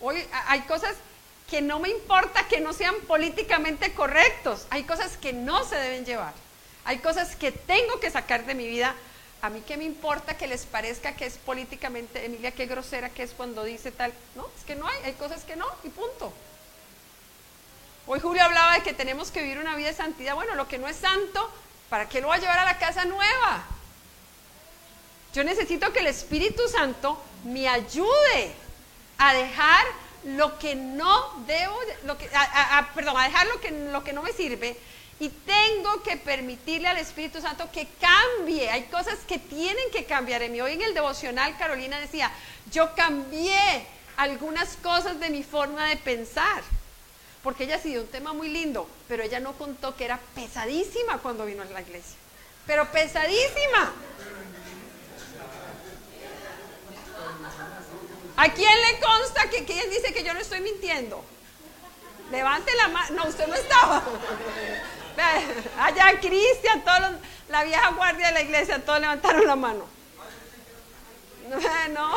Hoy 0.00 0.26
hay 0.46 0.60
cosas 0.62 0.96
que 1.48 1.60
no 1.60 1.78
me 1.78 1.88
importa 1.88 2.46
que 2.48 2.60
no 2.60 2.72
sean 2.72 2.94
políticamente 3.06 3.92
correctos. 3.92 4.66
Hay 4.70 4.84
cosas 4.84 5.16
que 5.16 5.32
no 5.32 5.64
se 5.64 5.76
deben 5.76 6.04
llevar. 6.04 6.32
Hay 6.84 6.98
cosas 6.98 7.36
que 7.36 7.52
tengo 7.52 8.00
que 8.00 8.10
sacar 8.10 8.46
de 8.46 8.54
mi 8.54 8.66
vida 8.66 8.94
a 9.42 9.48
mí 9.48 9.62
qué 9.66 9.78
me 9.78 9.84
importa 9.84 10.36
que 10.36 10.46
les 10.46 10.66
parezca 10.66 11.16
que 11.16 11.24
es 11.24 11.38
políticamente, 11.38 12.26
Emilia, 12.26 12.52
qué 12.52 12.66
grosera 12.66 13.08
que 13.08 13.22
es 13.22 13.32
cuando 13.32 13.64
dice 13.64 13.90
tal. 13.90 14.12
No, 14.34 14.46
es 14.56 14.64
que 14.64 14.76
no 14.76 14.86
hay, 14.86 14.98
hay 15.04 15.12
cosas 15.14 15.44
que 15.44 15.56
no, 15.56 15.66
y 15.82 15.88
punto. 15.88 16.32
Hoy 18.06 18.20
Julio 18.20 18.42
hablaba 18.42 18.74
de 18.74 18.82
que 18.82 18.92
tenemos 18.92 19.30
que 19.30 19.42
vivir 19.42 19.58
una 19.58 19.76
vida 19.76 19.88
de 19.88 19.94
santidad. 19.94 20.34
Bueno, 20.34 20.54
lo 20.56 20.68
que 20.68 20.78
no 20.78 20.88
es 20.88 20.96
santo, 20.96 21.50
¿para 21.88 22.08
qué 22.08 22.20
lo 22.20 22.28
va 22.28 22.34
a 22.34 22.38
llevar 22.38 22.58
a 22.58 22.64
la 22.64 22.78
casa 22.78 23.06
nueva? 23.06 23.64
Yo 25.34 25.44
necesito 25.44 25.92
que 25.92 26.00
el 26.00 26.08
Espíritu 26.08 26.66
Santo 26.68 27.20
me 27.44 27.68
ayude 27.68 28.52
a 29.18 29.34
dejar 29.34 29.86
lo 30.24 30.58
que 30.58 30.74
no 30.74 31.44
debo, 31.46 31.76
lo 32.04 32.18
que, 32.18 32.28
perdón, 32.94 33.16
a 33.16 33.24
dejar 33.24 33.46
lo 33.46 33.60
que, 33.60 33.70
lo 33.70 34.04
que 34.04 34.12
no 34.12 34.22
me 34.22 34.32
sirve 34.32 34.76
y 35.20 35.28
tengo 35.28 36.02
que 36.02 36.16
permitirle 36.16 36.88
al 36.88 36.96
Espíritu 36.96 37.42
Santo 37.42 37.70
que 37.70 37.86
cambie. 38.00 38.70
Hay 38.70 38.84
cosas 38.84 39.18
que 39.28 39.38
tienen 39.38 39.90
que 39.92 40.06
cambiar 40.06 40.42
en 40.42 40.52
mí. 40.52 40.62
Hoy 40.62 40.72
en 40.72 40.82
el 40.82 40.94
devocional 40.94 41.58
Carolina 41.58 42.00
decía, 42.00 42.32
yo 42.72 42.94
cambié 42.94 43.86
algunas 44.16 44.76
cosas 44.76 45.20
de 45.20 45.28
mi 45.28 45.42
forma 45.42 45.90
de 45.90 45.96
pensar. 45.98 46.62
Porque 47.42 47.64
ella 47.64 47.76
ha 47.76 47.80
sido 47.80 48.02
un 48.02 48.08
tema 48.08 48.32
muy 48.32 48.48
lindo, 48.48 48.88
pero 49.08 49.22
ella 49.22 49.40
no 49.40 49.52
contó 49.52 49.94
que 49.94 50.06
era 50.06 50.18
pesadísima 50.34 51.18
cuando 51.18 51.44
vino 51.44 51.62
a 51.62 51.66
la 51.66 51.82
iglesia. 51.82 52.16
Pero 52.66 52.90
pesadísima. 52.90 53.92
¿A 58.40 58.48
quién 58.48 58.72
le 58.80 58.98
consta 59.00 59.50
que 59.50 59.66
quién 59.66 59.90
dice 59.90 60.14
que 60.14 60.24
yo 60.24 60.32
no 60.32 60.40
estoy 60.40 60.62
mintiendo? 60.62 61.22
Levante 62.30 62.74
la 62.74 62.88
mano. 62.88 63.16
No, 63.16 63.28
usted 63.28 63.46
no 63.46 63.54
estaba. 63.54 64.02
Allá 65.78 66.18
Cristian, 66.18 66.82
todos 66.82 67.16
la 67.50 67.64
vieja 67.64 67.90
guardia 67.90 68.28
de 68.28 68.32
la 68.32 68.40
iglesia, 68.40 68.82
todos 68.82 68.98
levantaron 68.98 69.46
la 69.46 69.56
mano. 69.56 69.84
No. 71.90 72.16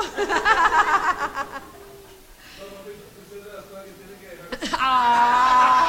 Ah. 4.80 5.84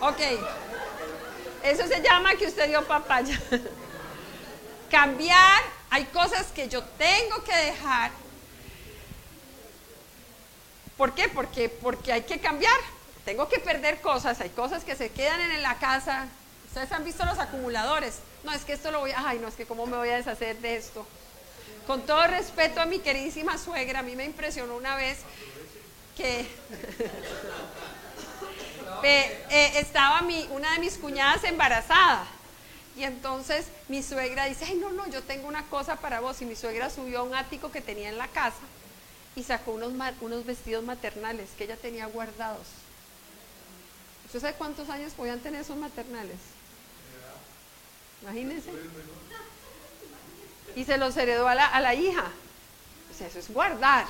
Ok. 0.00 0.20
Eso 1.62 1.86
se 1.86 2.02
llama 2.02 2.34
que 2.34 2.48
usted 2.48 2.68
dio 2.68 2.84
papaya. 2.84 3.40
Cambiar, 4.92 5.60
hay 5.90 6.04
cosas 6.04 6.46
que 6.54 6.68
yo 6.68 6.84
tengo 6.84 7.42
que 7.42 7.56
dejar 7.56 8.12
¿Por 11.02 11.14
qué? 11.14 11.28
Porque, 11.28 11.68
porque 11.68 12.12
hay 12.12 12.22
que 12.22 12.38
cambiar. 12.38 12.78
Tengo 13.24 13.48
que 13.48 13.58
perder 13.58 14.00
cosas. 14.00 14.40
Hay 14.40 14.50
cosas 14.50 14.84
que 14.84 14.94
se 14.94 15.10
quedan 15.10 15.40
en 15.50 15.60
la 15.60 15.76
casa. 15.78 16.28
Ustedes 16.68 16.92
han 16.92 17.04
visto 17.04 17.24
los 17.24 17.40
acumuladores. 17.40 18.20
No, 18.44 18.52
es 18.52 18.64
que 18.64 18.74
esto 18.74 18.92
lo 18.92 19.00
voy 19.00 19.10
a... 19.10 19.28
Ay, 19.28 19.40
no, 19.40 19.48
es 19.48 19.54
que 19.54 19.66
cómo 19.66 19.84
me 19.86 19.96
voy 19.96 20.10
a 20.10 20.16
deshacer 20.18 20.58
de 20.58 20.76
esto. 20.76 21.04
Con 21.88 22.02
todo 22.02 22.24
respeto 22.28 22.80
a 22.80 22.86
mi 22.86 23.00
queridísima 23.00 23.58
suegra, 23.58 23.98
a 23.98 24.02
mí 24.02 24.14
me 24.14 24.24
impresionó 24.24 24.76
una 24.76 24.94
vez 24.94 25.18
que 26.16 26.40
eh, 29.02 29.72
estaba 29.80 30.22
mi, 30.22 30.46
una 30.52 30.72
de 30.74 30.78
mis 30.78 30.98
cuñadas 30.98 31.42
embarazada. 31.42 32.26
Y 32.96 33.04
entonces 33.04 33.66
mi 33.88 34.02
suegra 34.02 34.44
dice, 34.44 34.66
ay, 34.66 34.74
no, 34.74 34.90
no, 34.90 35.08
yo 35.08 35.22
tengo 35.22 35.48
una 35.48 35.64
cosa 35.66 35.96
para 35.96 36.20
vos. 36.20 36.42
Y 36.42 36.44
mi 36.44 36.56
suegra 36.56 36.90
subió 36.90 37.20
a 37.20 37.22
un 37.22 37.34
ático 37.34 37.70
que 37.70 37.80
tenía 37.80 38.08
en 38.08 38.18
la 38.18 38.28
casa 38.28 38.60
y 39.34 39.42
sacó 39.42 39.72
unos, 39.72 39.92
unos 40.20 40.44
vestidos 40.44 40.84
maternales 40.84 41.50
que 41.56 41.64
ella 41.64 41.76
tenía 41.76 42.06
guardados. 42.06 42.66
¿Usted 44.26 44.40
sabe 44.40 44.54
cuántos 44.54 44.88
años 44.90 45.12
podían 45.14 45.40
tener 45.40 45.62
esos 45.62 45.76
maternales? 45.76 46.36
Imagínense. 48.22 48.70
Y 50.76 50.84
se 50.84 50.96
los 50.96 51.16
heredó 51.16 51.48
a 51.48 51.54
la, 51.54 51.66
a 51.66 51.80
la 51.80 51.94
hija. 51.94 52.30
O 53.10 53.14
sea, 53.16 53.26
eso 53.26 53.38
es 53.38 53.52
guardar. 53.52 54.06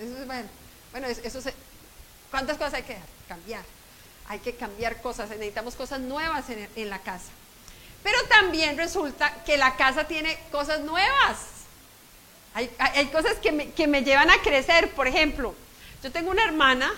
Eso 0.00 0.18
es, 0.18 0.26
bueno, 0.26 0.48
bueno 0.92 1.06
eso 1.08 1.40
¿cuántas 2.30 2.56
cosas 2.56 2.74
hay 2.74 2.82
que 2.84 2.96
cambiar? 3.28 3.64
Hay 4.28 4.38
que 4.38 4.54
cambiar 4.54 5.02
cosas, 5.02 5.28
necesitamos 5.30 5.74
cosas 5.74 6.00
nuevas 6.00 6.48
en, 6.50 6.68
en 6.76 6.90
la 6.90 7.00
casa. 7.00 7.30
Pero 8.02 8.18
también 8.28 8.76
resulta 8.76 9.42
que 9.44 9.56
la 9.56 9.76
casa 9.76 10.04
tiene 10.04 10.38
cosas 10.50 10.80
nuevas. 10.80 11.38
Hay, 12.54 13.06
cosas 13.12 13.34
que 13.34 13.86
me, 13.86 14.02
llevan 14.02 14.30
a 14.30 14.38
crecer. 14.42 14.90
Por 14.90 15.06
ejemplo, 15.06 15.54
yo 16.02 16.10
tengo 16.10 16.30
una 16.30 16.44
hermana, 16.44 16.92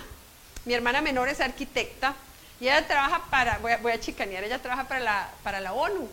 mi 0.65 0.75
hermana 0.75 1.01
menor 1.01 1.29
es 1.29 1.41
arquitecta, 1.41 2.15
y 2.61 2.65
ella 2.65 2.87
trabaja 2.87 3.25
para, 3.29 3.59
voy 3.59 3.93
a, 3.93 4.01
chicanear, 4.01 4.45
ella 4.45 4.63
trabaja 4.63 4.87
para 4.87 5.01
la, 5.01 5.31
para 5.43 5.61
la 5.61 5.73
ONU. 5.73 6.09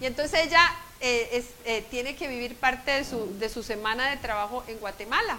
Y 0.00 0.06
entonces 0.06 0.46
ella 0.46 0.74
eh, 1.00 1.44
eh, 1.66 1.86
tiene 1.90 2.16
que 2.16 2.26
vivir 2.26 2.56
parte 2.56 2.90
de 2.90 3.04
su, 3.04 3.38
de 3.38 3.48
su 3.48 3.62
semana 3.62 4.08
de 4.10 4.16
trabajo 4.16 4.64
en 4.66 4.78
Guatemala. 4.78 5.38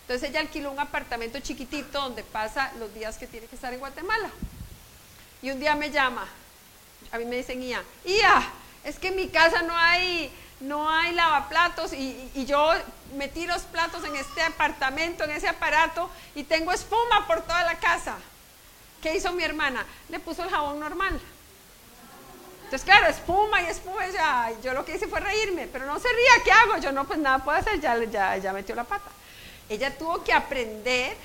Entonces 0.00 0.28
ella 0.28 0.40
alquiló 0.40 0.70
un 0.70 0.80
apartamento 0.80 1.38
chiquitito 1.40 2.00
donde 2.00 2.22
pasa 2.22 2.72
los 2.78 2.92
días 2.94 3.18
que 3.18 3.26
tiene 3.26 3.46
que 3.46 3.54
estar 3.54 3.72
en 3.72 3.80
Guatemala. 3.80 4.30
Y 5.42 5.50
un 5.50 5.60
día 5.60 5.74
me 5.74 5.90
llama, 5.90 6.26
a 7.14 7.18
mí 7.18 7.24
me 7.26 7.36
dicen, 7.36 7.62
Ia, 7.62 7.80
Ia, 8.04 8.42
es 8.82 8.98
que 8.98 9.08
en 9.08 9.16
mi 9.16 9.28
casa 9.28 9.62
no 9.62 9.76
hay 9.76 10.32
no 10.58 10.90
hay 10.90 11.12
lavaplatos 11.12 11.92
y, 11.92 12.30
yo 12.46 12.72
metí 13.14 13.46
los 13.46 13.62
platos 13.62 14.02
en 14.04 14.16
este 14.16 14.42
apartamento, 14.42 15.22
en 15.22 15.30
ese 15.30 15.46
aparato 15.46 16.10
y 16.34 16.42
tengo 16.42 16.72
espuma 16.72 17.26
por 17.28 17.42
toda 17.42 17.62
la 17.64 17.78
casa. 17.78 18.16
¿Qué 19.00 19.14
hizo 19.14 19.32
mi 19.32 19.44
hermana? 19.44 19.86
Le 20.08 20.18
puso 20.18 20.42
el 20.42 20.50
jabón 20.50 20.80
normal. 20.80 21.20
Entonces, 22.64 22.84
claro, 22.84 23.06
espuma 23.06 23.62
y 23.62 23.66
espuma. 23.66 24.06
Yo 24.62 24.72
lo 24.72 24.84
que 24.84 24.96
hice 24.96 25.06
fue 25.06 25.20
reírme, 25.20 25.68
pero 25.68 25.86
no 25.86 26.00
se 26.00 26.08
ría, 26.08 26.42
¿qué 26.42 26.50
hago? 26.50 26.78
Yo 26.78 26.90
no, 26.90 27.04
pues 27.04 27.18
nada 27.20 27.38
puedo 27.38 27.58
hacer, 27.58 27.80
ya, 27.80 28.02
ya, 28.04 28.36
ya 28.38 28.52
metió 28.52 28.74
la 28.74 28.84
pata. 28.84 29.10
Ella 29.68 29.96
tuvo 29.96 30.24
que 30.24 30.32
aprender 30.32 31.16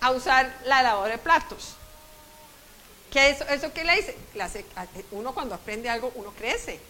a 0.00 0.10
usar 0.12 0.54
la 0.64 0.82
lavadora 0.82 1.12
de 1.12 1.18
platos. 1.18 1.76
¿Qué 3.12 3.28
eso, 3.28 3.44
eso 3.48 3.72
qué 3.74 3.84
le 3.84 3.96
dice? 3.96 4.16
Uno 5.10 5.34
cuando 5.34 5.54
aprende 5.54 5.90
algo, 5.90 6.10
uno 6.14 6.32
crece. 6.32 6.80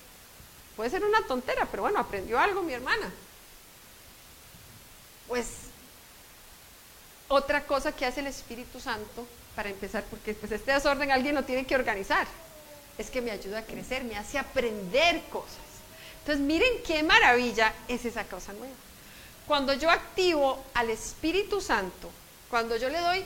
Puede 0.77 0.89
ser 0.89 1.05
una 1.05 1.27
tontera, 1.27 1.67
pero 1.71 1.83
bueno, 1.83 1.99
aprendió 1.99 2.39
algo 2.39 2.63
mi 2.63 2.73
hermana. 2.73 3.13
Pues 5.27 5.49
otra 7.29 7.65
cosa 7.65 7.93
que 7.93 8.07
hace 8.07 8.21
el 8.21 8.29
Espíritu 8.29 8.79
Santo, 8.79 9.27
para 9.57 9.69
empezar, 9.69 10.05
porque 10.05 10.35
pues 10.35 10.53
este 10.53 10.73
desorden 10.73 11.11
alguien 11.11 11.35
lo 11.35 11.45
tiene 11.45 11.67
que 11.67 11.75
organizar, 11.75 12.27
es 12.99 13.11
que 13.11 13.21
me 13.21 13.31
ayuda 13.31 13.59
a 13.59 13.67
crecer, 13.67 14.05
me 14.05 14.17
hace 14.17 14.39
aprender 14.39 15.23
cosas. 15.31 15.59
Entonces 16.21 16.45
miren 16.45 16.83
qué 16.87 17.03
maravilla 17.03 17.75
es 17.89 18.05
esa 18.05 18.25
cosa 18.25 18.53
nueva. 18.53 18.75
Cuando 19.47 19.75
yo 19.75 19.91
activo 19.91 20.63
al 20.75 20.91
Espíritu 20.91 21.61
Santo, 21.61 22.11
cuando 22.49 22.77
yo 22.77 22.89
le 22.89 23.01
doy 23.01 23.25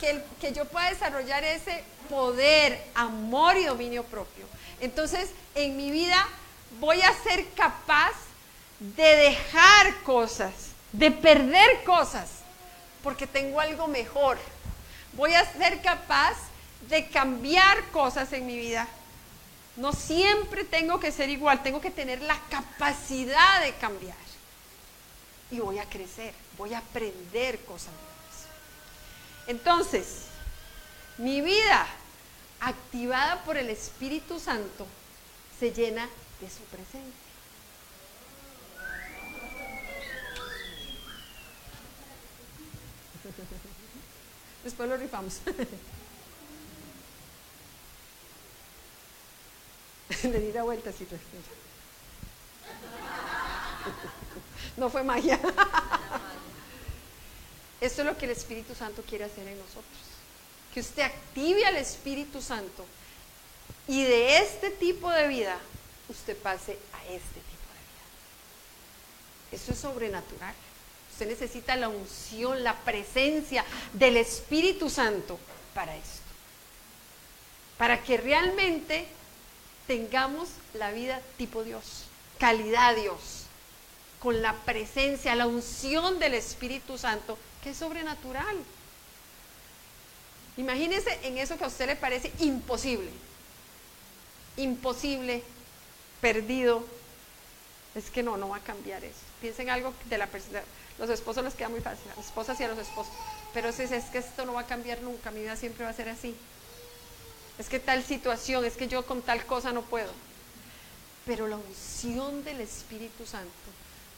que, 0.00 0.22
que 0.40 0.52
yo 0.52 0.64
pueda 0.66 0.90
desarrollar 0.90 1.44
ese 1.44 1.82
poder, 2.08 2.82
amor 2.94 3.56
y 3.56 3.64
dominio 3.64 4.04
propio, 4.04 4.44
entonces 4.80 5.30
en 5.54 5.76
mi 5.76 5.90
vida 5.90 6.28
voy 6.80 7.00
a 7.02 7.14
ser 7.22 7.48
capaz 7.54 8.12
de 8.80 9.16
dejar 9.16 10.02
cosas, 10.02 10.52
de 10.92 11.10
perder 11.10 11.84
cosas, 11.84 12.28
porque 13.02 13.26
tengo 13.26 13.60
algo 13.60 13.86
mejor. 13.86 14.38
Voy 15.12 15.34
a 15.34 15.50
ser 15.52 15.80
capaz 15.82 16.36
de 16.88 17.06
cambiar 17.08 17.84
cosas 17.90 18.32
en 18.32 18.46
mi 18.46 18.56
vida. 18.56 18.88
No 19.76 19.92
siempre 19.92 20.64
tengo 20.64 21.00
que 21.00 21.12
ser 21.12 21.30
igual, 21.30 21.62
tengo 21.62 21.80
que 21.80 21.90
tener 21.90 22.20
la 22.22 22.38
capacidad 22.50 23.62
de 23.62 23.72
cambiar. 23.74 24.16
Y 25.50 25.60
voy 25.60 25.78
a 25.78 25.88
crecer, 25.88 26.34
voy 26.58 26.74
a 26.74 26.78
aprender 26.78 27.58
cosas 27.64 27.92
nuevas. 27.92 28.11
Entonces, 29.46 30.26
mi 31.18 31.40
vida 31.40 31.86
activada 32.60 33.42
por 33.44 33.56
el 33.56 33.70
Espíritu 33.70 34.38
Santo 34.38 34.86
se 35.58 35.72
llena 35.72 36.08
de 36.40 36.48
su 36.48 36.62
presencia. 36.64 37.12
Después 44.64 44.88
lo 44.88 44.96
rifamos. 44.96 45.40
Le 50.22 50.38
di 50.38 50.52
la 50.52 50.62
vuelta 50.62 50.90
así. 50.90 51.06
No 54.76 54.88
fue 54.88 55.02
magia. 55.02 55.38
Esto 57.82 58.02
es 58.02 58.06
lo 58.06 58.16
que 58.16 58.26
el 58.26 58.30
Espíritu 58.30 58.76
Santo 58.76 59.02
quiere 59.02 59.24
hacer 59.24 59.46
en 59.48 59.58
nosotros. 59.58 59.84
Que 60.72 60.78
usted 60.78 61.02
active 61.02 61.66
al 61.66 61.76
Espíritu 61.76 62.40
Santo 62.40 62.86
y 63.88 64.04
de 64.04 64.38
este 64.38 64.70
tipo 64.70 65.10
de 65.10 65.26
vida 65.26 65.58
usted 66.08 66.36
pase 66.36 66.78
a 66.92 67.04
este 67.06 67.40
tipo 67.40 67.66
de 67.74 67.80
vida. 69.50 69.60
Eso 69.60 69.72
es 69.72 69.78
sobrenatural. 69.80 70.54
Usted 71.10 71.26
necesita 71.26 71.74
la 71.74 71.88
unción, 71.88 72.62
la 72.62 72.76
presencia 72.76 73.64
del 73.92 74.16
Espíritu 74.16 74.88
Santo 74.88 75.40
para 75.74 75.96
esto. 75.96 76.22
Para 77.78 78.04
que 78.04 78.16
realmente 78.16 79.08
tengamos 79.88 80.50
la 80.74 80.92
vida 80.92 81.20
tipo 81.36 81.64
Dios, 81.64 82.04
calidad 82.38 82.94
Dios, 82.94 83.46
con 84.20 84.40
la 84.40 84.54
presencia, 84.64 85.34
la 85.34 85.48
unción 85.48 86.20
del 86.20 86.34
Espíritu 86.34 86.96
Santo, 86.96 87.36
es 87.70 87.76
sobrenatural. 87.76 88.56
Imagínese 90.56 91.18
en 91.22 91.38
eso 91.38 91.56
que 91.56 91.64
a 91.64 91.68
usted 91.68 91.86
le 91.86 91.96
parece 91.96 92.32
imposible, 92.40 93.10
imposible, 94.56 95.42
perdido. 96.20 96.84
Es 97.94 98.10
que 98.10 98.22
no, 98.22 98.36
no 98.36 98.48
va 98.48 98.56
a 98.56 98.60
cambiar 98.60 99.04
eso. 99.04 99.20
Piensen 99.40 99.70
algo 99.70 99.92
de 100.08 100.18
la 100.18 100.26
persona 100.26 100.62
los 100.98 101.10
esposos 101.10 101.42
les 101.42 101.54
queda 101.54 101.68
muy 101.68 101.80
fácil, 101.80 102.10
a 102.12 102.16
las 102.16 102.26
esposas 102.26 102.60
y 102.60 102.64
a 102.64 102.68
los 102.68 102.78
esposos. 102.78 103.12
Pero 103.52 103.72
si 103.72 103.82
es 103.82 104.04
que 104.06 104.18
esto 104.18 104.44
no 104.44 104.54
va 104.54 104.62
a 104.62 104.66
cambiar 104.66 105.00
nunca, 105.02 105.30
mi 105.30 105.40
vida 105.40 105.56
siempre 105.56 105.84
va 105.84 105.90
a 105.90 105.94
ser 105.94 106.08
así. 106.08 106.34
Es 107.58 107.68
que 107.68 107.80
tal 107.80 108.04
situación, 108.04 108.64
es 108.64 108.76
que 108.76 108.88
yo 108.88 109.04
con 109.06 109.22
tal 109.22 109.44
cosa 109.44 109.72
no 109.72 109.82
puedo. 109.82 110.12
Pero 111.26 111.46
la 111.46 111.56
unción 111.56 112.44
del 112.44 112.60
Espíritu 112.60 113.26
Santo 113.26 113.50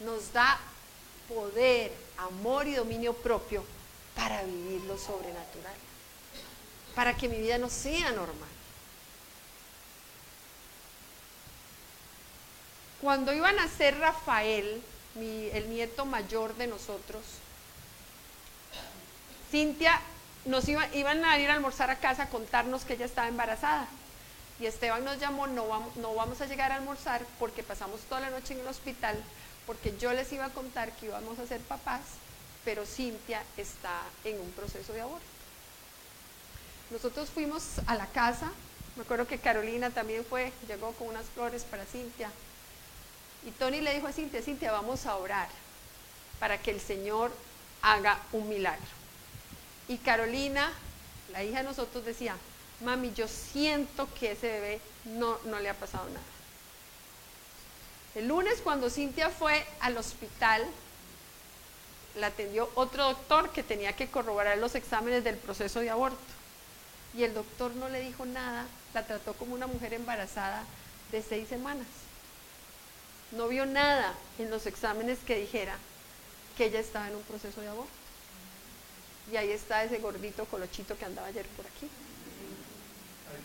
nos 0.00 0.33
da 0.33 0.59
poder, 1.28 1.92
amor 2.18 2.66
y 2.66 2.74
dominio 2.74 3.14
propio 3.14 3.64
para 4.14 4.42
vivir 4.42 4.82
lo 4.82 4.96
sobrenatural. 4.98 5.74
Para 6.94 7.16
que 7.16 7.28
mi 7.28 7.38
vida 7.38 7.58
no 7.58 7.68
sea 7.68 8.10
normal. 8.12 8.48
Cuando 13.00 13.32
iba 13.32 13.48
a 13.48 13.52
nacer 13.52 13.98
Rafael, 13.98 14.82
el 15.16 15.70
nieto 15.70 16.06
mayor 16.06 16.54
de 16.56 16.66
nosotros, 16.66 17.22
Cintia, 19.50 20.00
nos 20.46 20.68
iban 20.68 21.24
a 21.24 21.38
ir 21.38 21.50
a 21.50 21.54
almorzar 21.54 21.90
a 21.90 22.00
casa 22.00 22.24
a 22.24 22.28
contarnos 22.28 22.84
que 22.84 22.94
ella 22.94 23.04
estaba 23.04 23.28
embarazada. 23.28 23.87
Y 24.60 24.66
Esteban 24.66 25.04
nos 25.04 25.18
llamó, 25.18 25.46
no 25.46 25.68
vamos, 25.68 25.96
no 25.96 26.14
vamos 26.14 26.40
a 26.40 26.46
llegar 26.46 26.72
a 26.72 26.76
almorzar 26.76 27.22
porque 27.38 27.62
pasamos 27.62 28.00
toda 28.02 28.20
la 28.20 28.30
noche 28.30 28.54
en 28.54 28.60
el 28.60 28.66
hospital, 28.68 29.16
porque 29.66 29.96
yo 29.98 30.12
les 30.12 30.33
iba 30.33 30.46
a 30.46 30.50
contar 30.50 30.92
que 30.92 31.07
íbamos 31.07 31.38
a 31.38 31.46
ser 31.46 31.61
papás, 31.61 32.00
pero 32.64 32.87
Cintia 32.87 33.42
está 33.57 34.03
en 34.24 34.40
un 34.40 34.50
proceso 34.53 34.92
de 34.92 35.00
aborto. 35.00 35.27
Nosotros 36.90 37.31
fuimos 37.31 37.62
a 37.87 37.94
la 37.94 38.07
casa, 38.07 38.50
me 38.96 39.03
acuerdo 39.03 39.27
que 39.27 39.38
Carolina 39.38 39.90
también 39.90 40.24
fue, 40.24 40.53
llegó 40.68 40.92
con 40.92 41.09
unas 41.09 41.27
flores 41.27 41.64
para 41.64 41.85
Cintia, 41.85 42.31
y 43.46 43.50
Tony 43.53 43.81
le 43.81 43.94
dijo 43.94 44.07
a 44.07 44.12
Cintia, 44.12 44.42
Cintia, 44.42 44.72
vamos 44.72 45.07
a 45.07 45.16
orar 45.16 45.48
para 46.38 46.61
que 46.61 46.70
el 46.70 46.81
Señor 46.81 47.31
haga 47.83 48.18
un 48.33 48.48
milagro. 48.48 48.87
Y 49.88 49.98
Carolina, 49.98 50.72
la 51.31 51.44
hija 51.44 51.59
de 51.59 51.64
nosotros, 51.64 52.05
decía, 52.05 52.37
mami, 52.81 53.12
yo 53.12 53.29
siento 53.29 54.09
que 54.18 54.33
ese 54.33 54.48
bebé 54.48 54.81
no, 55.05 55.38
no 55.44 55.61
le 55.61 55.68
ha 55.68 55.74
pasado 55.74 56.09
nada. 56.09 56.34
El 58.14 58.29
lunes 58.29 58.61
cuando 58.62 58.90
Cintia 58.90 59.31
fue 59.31 59.66
al 59.81 59.96
hospital, 59.96 60.64
la 62.16 62.29
atendió 62.29 62.70
otro 62.74 63.05
doctor 63.05 63.50
que 63.50 63.62
tenía 63.62 63.94
que 63.94 64.09
corroborar 64.09 64.59
los 64.59 64.74
exámenes 64.74 65.24
del 65.24 65.37
proceso 65.37 65.81
de 65.81 65.90
aborto. 65.90 66.18
Y 67.14 67.24
el 67.24 67.35
doctor 67.35 67.74
no 67.74 67.88
le 67.88 68.00
dijo 68.00 68.24
nada, 68.24 68.66
la 68.92 69.07
trató 69.07 69.35
como 69.35 69.55
una 69.55 69.66
mujer 69.66 69.94
embarazada 69.94 70.64
de 71.11 71.22
seis 71.22 71.48
semanas 71.48 71.87
no 73.35 73.48
vio 73.48 73.66
nada 73.66 74.14
en 74.38 74.50
los 74.50 74.66
exámenes 74.66 75.18
que 75.27 75.38
dijera 75.38 75.77
que 76.57 76.66
ella 76.66 76.81
estaba 76.81 77.09
en 77.09 77.16
un 77.16 77.22
proceso 77.22 77.61
de 77.61 77.68
aborto. 77.68 77.90
Y 79.33 79.37
ahí 79.37 79.50
está 79.50 79.83
ese 79.83 79.98
gordito 79.98 80.44
colochito 80.46 80.96
que 80.96 81.05
andaba 81.05 81.29
ayer 81.29 81.46
por 81.57 81.66
aquí. 81.66 81.88
Ahí 83.31 83.40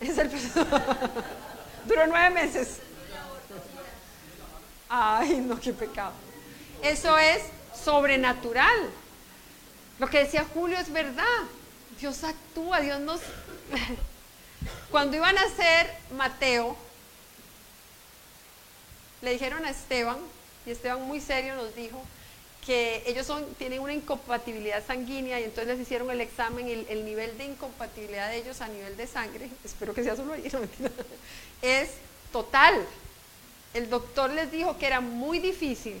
está 0.00 0.22
el 0.22 0.28
proceso. 0.28 0.54
Es 0.54 0.64
el 0.64 0.64
proceso. 0.64 0.66
Duró 1.86 2.06
nueve 2.06 2.30
meses. 2.30 2.78
Ay, 4.88 5.36
no, 5.36 5.60
qué 5.60 5.72
pecado. 5.72 6.12
Eso 6.82 7.16
es 7.18 7.42
sobrenatural. 7.84 8.90
Lo 9.98 10.08
que 10.08 10.20
decía 10.20 10.46
Julio 10.54 10.78
es 10.78 10.92
verdad. 10.92 11.24
Dios 12.00 12.24
actúa, 12.24 12.80
Dios 12.80 13.00
nos... 13.00 13.20
Cuando 14.90 15.16
iban 15.16 15.36
a 15.36 15.42
hacer 15.42 15.92
Mateo, 16.16 16.76
le 19.22 19.32
dijeron 19.32 19.64
a 19.64 19.70
Esteban, 19.70 20.18
y 20.66 20.70
Esteban 20.70 21.02
muy 21.02 21.20
serio 21.20 21.54
nos 21.56 21.74
dijo, 21.74 22.02
que 22.64 23.02
ellos 23.06 23.26
son, 23.26 23.44
tienen 23.54 23.80
una 23.80 23.94
incompatibilidad 23.94 24.86
sanguínea 24.86 25.40
y 25.40 25.44
entonces 25.44 25.68
les 25.68 25.80
hicieron 25.80 26.10
el 26.10 26.20
examen, 26.20 26.68
el, 26.68 26.86
el 26.90 27.04
nivel 27.04 27.36
de 27.38 27.46
incompatibilidad 27.46 28.28
de 28.28 28.36
ellos 28.36 28.60
a 28.60 28.68
nivel 28.68 28.96
de 28.96 29.06
sangre, 29.06 29.48
espero 29.64 29.94
que 29.94 30.04
sea 30.04 30.16
solo 30.16 30.34
ahí, 30.34 30.50
es 31.62 31.90
total. 32.30 32.84
El 33.74 33.90
doctor 33.90 34.30
les 34.30 34.50
dijo 34.50 34.78
que 34.78 34.86
era 34.86 35.00
muy 35.00 35.38
difícil 35.38 36.00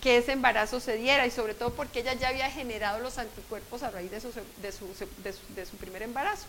que 0.00 0.18
ese 0.18 0.32
embarazo 0.32 0.80
se 0.80 0.96
diera 0.96 1.26
y 1.26 1.30
sobre 1.30 1.54
todo 1.54 1.72
porque 1.74 2.00
ella 2.00 2.14
ya 2.14 2.28
había 2.28 2.50
generado 2.50 3.00
los 3.00 3.18
anticuerpos 3.18 3.82
a 3.82 3.90
raíz 3.90 4.10
de 4.10 4.20
su, 4.20 5.76
primer 5.78 6.02
embarazo. 6.02 6.46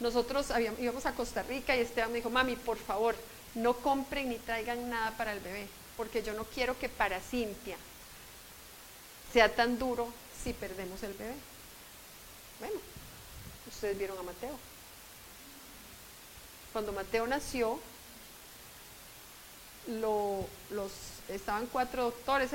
Nosotros 0.00 0.46
íbamos 0.78 1.06
a 1.06 1.12
Costa 1.12 1.42
Rica 1.42 1.76
y 1.76 1.80
Esteban 1.80 2.10
me 2.10 2.18
dijo, 2.18 2.30
mami, 2.30 2.56
por 2.56 2.76
favor, 2.76 3.16
no 3.54 3.74
compren 3.74 4.28
ni 4.28 4.36
traigan 4.36 4.88
nada 4.88 5.16
para 5.16 5.32
el 5.32 5.40
bebé, 5.40 5.66
porque 5.96 6.22
yo 6.22 6.34
no 6.34 6.44
quiero 6.44 6.78
que 6.78 6.88
para 6.88 7.20
Cintia 7.20 7.76
sea 9.32 9.54
tan 9.54 9.78
duro 9.78 10.12
si 10.42 10.52
perdemos 10.52 11.02
el 11.02 11.12
bebé. 11.14 11.34
Bueno, 12.60 12.76
ustedes 13.68 13.98
vieron 13.98 14.18
a 14.18 14.22
Mateo. 14.22 14.58
cuando 16.72 16.92
Mateo 16.92 17.26
nació, 17.26 17.80
lo, 19.88 20.46
los, 20.70 20.92
estaban 21.28 21.66
cuatro 21.66 22.04
doctores, 22.04 22.50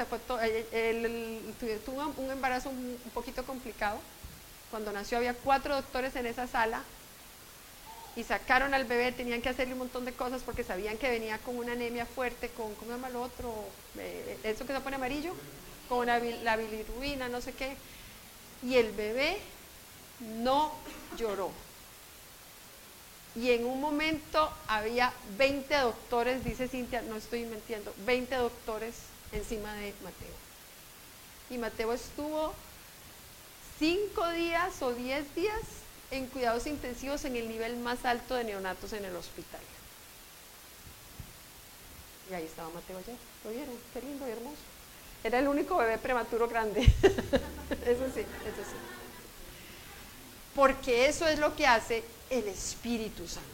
él, 0.71 1.41
tuvo 1.85 2.13
un 2.17 2.31
embarazo 2.31 2.69
un, 2.69 2.97
poquito 3.13 3.43
complicado. 3.45 3.99
Cuando 4.71 4.91
nació 4.91 5.17
había 5.17 5.33
cuatro 5.33 5.75
doctores 5.75 6.15
en 6.15 6.25
esa 6.25 6.47
sala 6.47 6.81
y 8.15 8.23
sacaron 8.23 8.73
al 8.73 8.85
bebé, 8.85 9.11
tenían 9.11 9.41
que 9.41 9.49
hacerle 9.49 9.73
un 9.73 9.79
montón 9.79 10.05
de 10.05 10.13
cosas 10.13 10.41
porque 10.43 10.63
sabían 10.63 10.97
que 10.97 11.09
venía 11.09 11.37
con 11.39 11.57
una 11.57 11.73
anemia 11.73 12.05
fuerte, 12.05 12.49
con, 12.49 12.73
¿cómo 12.75 12.91
se 12.91 12.97
llama 12.97 13.09
el 13.09 13.15
otro? 13.15 13.53
Eh, 13.97 14.37
eso 14.43 14.65
que 14.65 14.73
se 14.73 14.79
pone 14.79 14.95
amarillo, 14.95 15.33
con 15.89 16.07
la, 16.07 16.19
la 16.19 16.57
no 17.29 17.41
sé 17.41 17.53
qué. 17.53 17.75
Y 18.63 18.75
el 18.75 18.91
bebé 18.91 19.37
no 20.19 20.71
lloró. 21.17 21.51
Y 23.35 23.51
en 23.51 23.65
un 23.65 23.81
momento 23.81 24.51
había 24.67 25.11
20 25.37 25.75
doctores, 25.75 26.43
dice 26.43 26.67
Cintia, 26.67 27.01
no 27.01 27.15
estoy 27.15 27.45
mintiendo, 27.45 27.93
20 28.05 28.35
doctores 28.35 28.95
encima 29.31 29.73
de 29.73 29.93
Mateo. 30.03 30.35
Y 31.49 31.57
Mateo 31.57 31.93
estuvo 31.93 32.53
5 33.79 34.29
días 34.31 34.81
o 34.81 34.93
10 34.93 35.35
días 35.35 35.61
en 36.11 36.27
cuidados 36.27 36.67
intensivos 36.67 37.25
en 37.25 37.35
el 37.35 37.49
nivel 37.49 37.77
más 37.77 38.05
alto 38.05 38.35
de 38.35 38.43
neonatos 38.43 38.93
en 38.93 39.03
el 39.03 39.15
hospital. 39.15 39.61
Y 42.29 42.33
ahí 42.35 42.45
estaba 42.45 42.69
Mateo 42.69 42.99
ayer, 42.99 43.15
¿lo 43.43 43.49
vieron? 43.49 43.75
Qué 43.93 44.01
lindo 44.01 44.27
y 44.27 44.31
hermoso. 44.31 44.57
Era 45.23 45.39
el 45.39 45.47
único 45.47 45.77
bebé 45.77 45.97
prematuro 45.97 46.47
grande. 46.47 46.81
eso 47.01 48.05
sí, 48.13 48.21
eso 48.21 48.63
sí. 48.63 48.77
Porque 50.55 51.07
eso 51.07 51.27
es 51.27 51.39
lo 51.39 51.55
que 51.55 51.65
hace 51.65 52.03
el 52.39 52.47
Espíritu 52.47 53.27
Santo. 53.27 53.49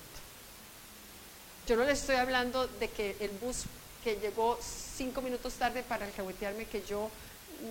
Yo 1.67 1.75
no 1.75 1.83
le 1.83 1.91
estoy 1.91 2.15
hablando 2.15 2.67
de 2.67 2.89
que 2.89 3.15
el 3.19 3.29
bus 3.41 3.65
que 4.03 4.15
llegó 4.15 4.57
cinco 4.61 5.21
minutos 5.21 5.53
tarde 5.53 5.83
para 5.83 6.05
alcahuetearme, 6.05 6.65
que 6.65 6.83
yo 6.83 7.09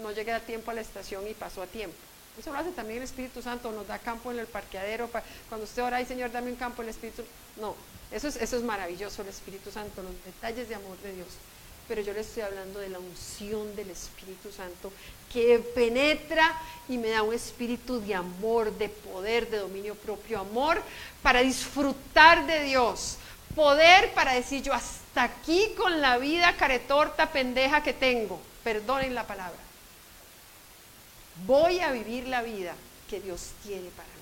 no 0.02 0.12
llegué 0.12 0.32
a 0.32 0.40
tiempo 0.40 0.70
a 0.70 0.74
la 0.74 0.82
estación 0.82 1.26
y 1.26 1.34
pasó 1.34 1.62
a 1.62 1.66
tiempo. 1.66 1.96
Eso 2.38 2.52
lo 2.52 2.58
hace 2.58 2.70
también 2.70 2.98
el 2.98 3.04
Espíritu 3.04 3.42
Santo, 3.42 3.72
nos 3.72 3.88
da 3.88 3.98
campo 3.98 4.30
en 4.30 4.38
el 4.38 4.46
parqueadero. 4.46 5.10
cuando 5.48 5.64
usted 5.64 5.82
ora, 5.82 5.96
ay 5.96 6.06
Señor, 6.06 6.30
dame 6.30 6.50
un 6.50 6.56
campo, 6.56 6.82
el 6.82 6.88
Espíritu. 6.88 7.24
No, 7.56 7.74
eso 8.12 8.28
es, 8.28 8.36
eso 8.36 8.56
es 8.56 8.62
maravilloso, 8.62 9.22
el 9.22 9.28
Espíritu 9.28 9.72
Santo, 9.72 10.02
los 10.02 10.12
detalles 10.24 10.68
de 10.68 10.74
amor 10.74 10.96
de 10.98 11.14
Dios. 11.14 11.28
Pero 11.88 12.02
yo 12.02 12.12
le 12.12 12.20
estoy 12.20 12.42
hablando 12.42 12.78
de 12.80 12.90
la 12.90 12.98
unción 12.98 13.74
del 13.74 13.90
Espíritu 13.90 14.52
Santo 14.52 14.92
que 15.32 15.58
penetra 15.58 16.54
y 16.88 16.98
me 16.98 17.08
da 17.08 17.22
un 17.22 17.34
espíritu 17.34 18.00
de 18.00 18.14
amor, 18.14 18.72
de 18.76 18.88
poder, 18.88 19.48
de 19.48 19.58
dominio 19.58 19.94
propio, 19.94 20.40
amor 20.40 20.82
para 21.22 21.40
disfrutar 21.40 22.46
de 22.46 22.64
Dios, 22.64 23.16
poder 23.54 24.12
para 24.12 24.34
decir 24.34 24.62
yo 24.62 24.72
hasta 24.72 25.22
aquí 25.22 25.74
con 25.76 26.00
la 26.00 26.18
vida 26.18 26.56
caretorta 26.56 27.32
pendeja 27.32 27.82
que 27.82 27.92
tengo, 27.92 28.40
perdonen 28.62 29.14
la 29.14 29.26
palabra. 29.26 29.58
Voy 31.46 31.80
a 31.80 31.92
vivir 31.92 32.28
la 32.28 32.42
vida 32.42 32.74
que 33.08 33.20
Dios 33.20 33.50
tiene 33.62 33.88
para 33.90 34.08
mí. 34.08 34.17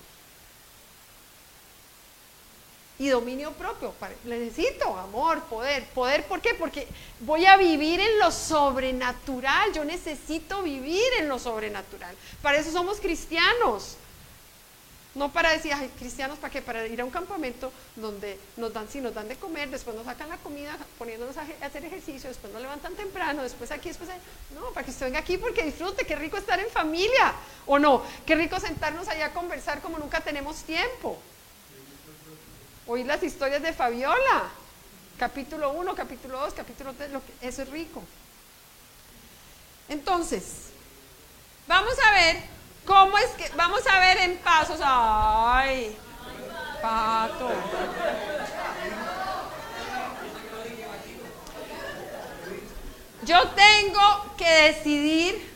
Y 2.99 3.09
dominio 3.09 3.51
propio, 3.51 3.93
necesito 4.23 4.97
amor, 4.97 5.43
poder. 5.43 5.85
¿Poder 5.89 6.25
por 6.25 6.41
qué? 6.41 6.55
Porque 6.55 6.87
voy 7.19 7.45
a 7.45 7.55
vivir 7.55 7.99
en 7.99 8.17
lo 8.17 8.31
sobrenatural, 8.31 9.71
yo 9.71 9.85
necesito 9.85 10.63
vivir 10.63 11.05
en 11.19 11.29
lo 11.29 11.37
sobrenatural. 11.37 12.15
Para 12.41 12.57
eso 12.57 12.71
somos 12.71 12.99
cristianos. 12.99 13.97
No 15.17 15.31
para 15.31 15.51
decir, 15.51 15.73
ay, 15.73 15.89
cristianos, 15.97 16.37
¿para 16.37 16.53
qué? 16.53 16.61
Para 16.61 16.85
ir 16.85 17.01
a 17.01 17.05
un 17.05 17.09
campamento 17.09 17.71
donde 17.95 18.39
nos 18.55 18.71
dan, 18.71 18.87
si 18.87 19.01
nos 19.01 19.15
dan 19.15 19.27
de 19.27 19.35
comer, 19.35 19.67
después 19.69 19.95
nos 19.95 20.05
sacan 20.05 20.29
la 20.29 20.37
comida 20.37 20.77
poniéndonos 20.99 21.35
a, 21.37 21.45
hacer 21.65 21.85
ejercicio, 21.85 22.29
después 22.29 22.53
nos 22.53 22.61
levantan 22.61 22.93
temprano, 22.93 23.41
después 23.41 23.71
aquí, 23.71 23.89
después 23.89 24.11
ahí. 24.11 24.19
No, 24.53 24.69
para 24.73 24.85
que 24.85 24.91
usted 24.91 25.07
venga 25.07 25.19
aquí 25.19 25.37
porque 25.37 25.63
disfrute, 25.63 26.05
qué 26.05 26.15
rico 26.15 26.37
estar 26.37 26.59
en 26.59 26.69
familia, 26.69 27.33
¿o 27.65 27.79
no? 27.79 28.03
Qué 28.27 28.35
rico 28.35 28.59
sentarnos 28.59 29.07
allá 29.07 29.27
a 29.27 29.33
conversar 29.33 29.81
como 29.81 29.97
nunca 29.97 30.21
tenemos 30.21 30.57
tiempo. 30.63 31.17
Oír 32.87 33.05
las 33.05 33.21
historias 33.23 33.61
de 33.61 33.73
Fabiola, 33.73 34.49
capítulo 35.19 35.71
1, 35.71 35.95
capítulo 35.95 36.39
2, 36.39 36.53
capítulo 36.53 36.93
3, 36.93 37.11
eso 37.41 37.61
es 37.61 37.69
rico. 37.69 38.03
Entonces, 39.89 40.43
vamos 41.67 41.95
a 42.05 42.11
ver 42.11 42.57
¿Cómo 42.87 43.17
es 43.17 43.29
que? 43.31 43.51
Vamos 43.57 43.85
a 43.85 43.99
ver 43.99 44.17
en 44.19 44.37
pasos. 44.37 44.79
Ay, 44.81 45.93
pato. 46.81 47.49
Yo 53.23 53.49
tengo 53.49 54.35
que 54.37 54.49
decidir 54.71 55.53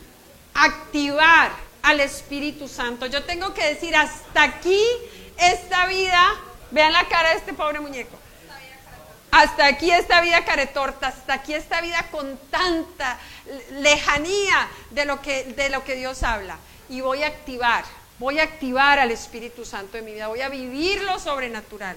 activar 0.54 1.54
al 1.84 2.02
Espíritu 2.02 2.67
Santo. 2.67 3.06
Yo 3.06 3.24
tengo 3.24 3.54
que 3.54 3.63
decir 3.63 3.96
hasta 3.96 4.44
aquí 4.44 4.84
esta 5.38 5.86
vida. 5.86 6.36
Vean 6.72 6.94
la 6.94 7.08
cara 7.08 7.30
de 7.30 7.36
este 7.36 7.54
pobre 7.54 7.80
muñeco. 7.80 8.18
Hasta 9.32 9.66
aquí 9.66 9.90
esta 9.90 10.20
vida 10.22 10.44
caretorta, 10.44 11.08
hasta 11.08 11.34
aquí 11.34 11.54
esta 11.54 11.80
vida 11.80 12.06
con 12.12 12.38
tanta 12.50 13.18
lejanía 13.72 14.68
de 14.90 15.06
lo 15.06 15.22
que, 15.22 15.46
de 15.46 15.70
lo 15.70 15.86
que 15.86 15.96
Dios 15.96 16.22
habla 16.24 16.58
y 16.90 17.00
voy 17.00 17.24
a 17.24 17.28
activar, 17.28 17.86
voy 18.20 18.40
a 18.40 18.44
activar 18.44 19.00
al 19.00 19.12
Espíritu 19.12 19.64
Santo 19.64 19.98
en 19.98 20.04
mi 20.04 20.14
vida, 20.14 20.28
voy 20.28 20.42
a 20.42 20.50
vivir 20.50 21.02
lo 21.04 21.18
sobrenatural. 21.18 21.96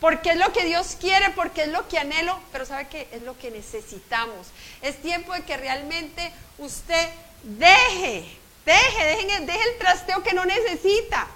Porque 0.00 0.30
es 0.30 0.36
lo 0.36 0.52
que 0.52 0.64
Dios 0.64 0.96
quiere, 0.98 1.30
porque 1.30 1.62
es 1.62 1.68
lo 1.68 1.86
que 1.88 1.98
anhelo, 1.98 2.38
pero 2.50 2.66
sabe 2.66 2.88
que 2.88 3.08
es 3.12 3.22
lo 3.22 3.38
que 3.38 3.50
necesitamos. 3.50 4.48
Es 4.82 5.00
tiempo 5.00 5.32
de 5.32 5.42
que 5.42 5.56
realmente 5.56 6.32
usted 6.58 7.08
deje, 7.42 8.26
deje, 8.64 9.40
deje 9.40 9.62
el 9.70 9.78
trasteo 9.78 10.22
que 10.22 10.34
no 10.34 10.44
necesita. 10.44 11.26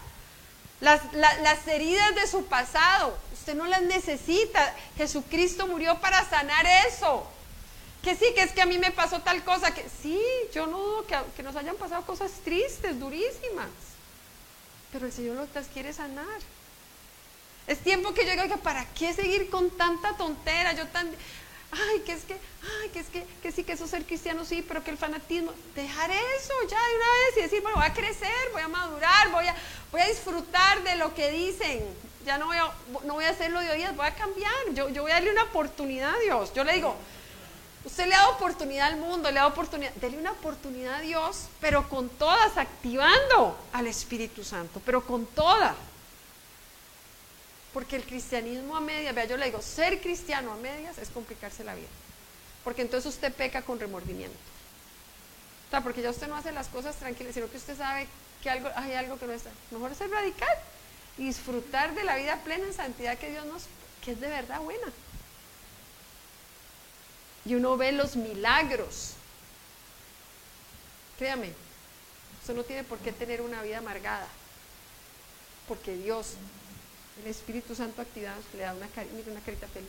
Las, 0.80 1.66
heridas 1.66 2.14
de 2.14 2.26
su 2.26 2.46
pasado, 2.46 3.16
usted 3.32 3.54
no 3.54 3.66
las 3.66 3.82
necesita. 3.82 4.74
Jesucristo 4.96 5.66
murió 5.66 5.98
para 6.00 6.28
sanar 6.28 6.66
eso. 6.86 7.26
Que 8.02 8.14
sí, 8.14 8.26
que 8.34 8.42
es 8.42 8.52
que 8.52 8.62
a 8.62 8.66
mí 8.66 8.78
me 8.78 8.92
pasó 8.92 9.20
tal 9.20 9.42
cosa, 9.42 9.74
que 9.74 9.84
sí, 10.02 10.20
yo 10.54 10.66
no 10.68 10.78
dudo 10.78 11.06
que, 11.36 11.42
nos 11.42 11.56
hayan 11.56 11.76
pasado 11.76 12.06
cosas 12.06 12.30
tristes, 12.44 13.00
durísimas, 13.00 13.66
pero 14.92 15.06
el 15.06 15.12
Señor 15.12 15.48
las 15.52 15.66
quiere 15.66 15.92
sanar. 15.92 16.38
Es 17.66 17.80
tiempo 17.80 18.14
que 18.14 18.24
yo 18.24 18.40
diga, 18.40 18.56
¿para 18.58 18.86
qué 18.94 19.12
seguir 19.12 19.50
con 19.50 19.70
tanta 19.70 20.16
tontera? 20.16 20.72
Yo 20.74 20.86
tan, 20.86 21.10
ay, 21.70 22.00
que 22.00 22.12
es 22.12 22.24
que, 22.24 22.34
ay, 22.34 22.88
que 22.90 22.98
es 23.00 23.06
que, 23.08 23.26
que 23.42 23.52
sí, 23.52 23.64
que 23.64 23.72
eso 23.72 23.86
ser 23.86 24.04
cristiano, 24.04 24.44
sí, 24.44 24.64
pero 24.66 24.82
que 24.82 24.90
el 24.90 24.98
fanatismo, 24.98 25.52
dejar 25.74 26.10
eso 26.10 26.54
ya 26.68 26.78
de 26.78 26.96
una 26.96 27.06
vez 27.06 27.36
y 27.36 27.40
decir, 27.42 27.62
bueno, 27.62 27.76
voy 27.78 27.86
a 27.86 27.92
crecer, 27.94 28.50
voy 28.52 28.62
a 28.62 28.68
madurar, 28.68 29.30
voy 29.30 29.46
a, 29.46 29.54
voy 29.92 30.00
a 30.00 30.06
disfrutar 30.06 30.82
de 30.82 30.96
lo 30.96 31.14
que 31.14 31.30
dicen. 31.30 31.84
Ya 32.24 32.36
no 32.36 32.46
voy 32.46 32.56
a, 32.56 32.70
no 33.04 33.14
voy 33.14 33.24
a 33.24 33.30
hacerlo 33.30 33.60
de 33.60 33.70
oídas, 33.70 33.96
voy 33.96 34.06
a 34.06 34.14
cambiar. 34.14 34.52
Yo, 34.74 34.88
yo 34.90 35.02
voy 35.02 35.12
a 35.12 35.14
darle 35.14 35.30
una 35.30 35.44
oportunidad 35.44 36.14
a 36.14 36.18
Dios. 36.18 36.52
Yo 36.52 36.64
le 36.64 36.74
digo, 36.74 36.94
Usted 37.84 38.04
le 38.04 38.10
da 38.10 38.28
oportunidad 38.28 38.88
al 38.88 38.96
mundo, 38.98 39.30
le 39.30 39.36
da 39.36 39.46
oportunidad, 39.46 39.92
dele 39.94 40.18
una 40.18 40.32
oportunidad 40.32 40.96
a 40.96 41.00
Dios, 41.00 41.46
pero 41.58 41.88
con 41.88 42.10
todas, 42.10 42.58
activando 42.58 43.56
al 43.72 43.86
Espíritu 43.86 44.44
Santo, 44.44 44.82
pero 44.84 45.06
con 45.06 45.24
todas. 45.24 45.74
Porque 47.72 47.96
el 47.96 48.04
cristianismo 48.04 48.76
a 48.76 48.80
medias, 48.80 49.14
vea, 49.14 49.26
yo 49.26 49.36
le 49.36 49.46
digo, 49.46 49.60
ser 49.60 50.00
cristiano 50.00 50.52
a 50.52 50.56
medias 50.56 50.98
es 50.98 51.10
complicarse 51.10 51.64
la 51.64 51.74
vida. 51.74 51.88
Porque 52.64 52.82
entonces 52.82 53.14
usted 53.14 53.32
peca 53.32 53.62
con 53.62 53.78
remordimiento. 53.78 54.36
O 55.66 55.70
sea, 55.70 55.82
porque 55.82 56.02
ya 56.02 56.10
usted 56.10 56.28
no 56.28 56.36
hace 56.36 56.52
las 56.52 56.68
cosas 56.68 56.96
tranquilas, 56.96 57.34
sino 57.34 57.50
que 57.50 57.58
usted 57.58 57.76
sabe 57.76 58.06
que 58.42 58.50
algo, 58.50 58.70
hay 58.74 58.94
algo 58.94 59.18
que 59.18 59.26
no 59.26 59.32
está. 59.32 59.50
Mejor 59.70 59.94
ser 59.94 60.10
radical 60.10 60.56
y 61.18 61.26
disfrutar 61.26 61.94
de 61.94 62.04
la 62.04 62.16
vida 62.16 62.36
plena 62.42 62.66
en 62.66 62.72
santidad 62.72 63.18
que 63.18 63.30
Dios 63.30 63.44
nos, 63.44 63.64
que 64.04 64.12
es 64.12 64.20
de 64.20 64.28
verdad 64.28 64.60
buena 64.60 64.86
y 67.48 67.54
uno 67.54 67.76
ve 67.76 67.92
los 67.92 68.14
milagros. 68.14 69.12
Créame, 71.18 71.52
eso 72.42 72.52
no 72.52 72.62
tiene 72.62 72.84
por 72.84 72.98
qué 72.98 73.10
tener 73.10 73.40
una 73.40 73.62
vida 73.62 73.78
amargada, 73.78 74.28
porque 75.66 75.96
Dios, 75.96 76.34
el 77.20 77.26
Espíritu 77.26 77.74
Santo 77.74 78.02
activado, 78.02 78.40
le 78.54 78.60
da 78.60 78.74
una, 78.74 78.88
carita 78.88 79.66
feliz. 79.68 79.88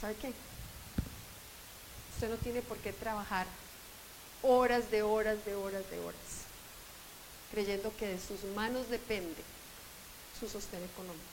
¿Sabe 0.00 0.14
qué? 0.16 0.32
Usted 2.14 2.30
no 2.30 2.36
tiene 2.36 2.62
por 2.62 2.78
qué 2.78 2.92
trabajar 2.92 3.46
horas 4.42 4.90
de 4.90 5.02
horas 5.02 5.44
de 5.44 5.54
horas 5.54 5.88
de 5.90 5.98
horas, 5.98 6.46
creyendo 7.50 7.94
que 7.96 8.08
de 8.08 8.20
sus 8.20 8.44
manos 8.54 8.88
depende 8.88 9.42
su 10.38 10.48
sostén 10.48 10.84
económico. 10.84 11.24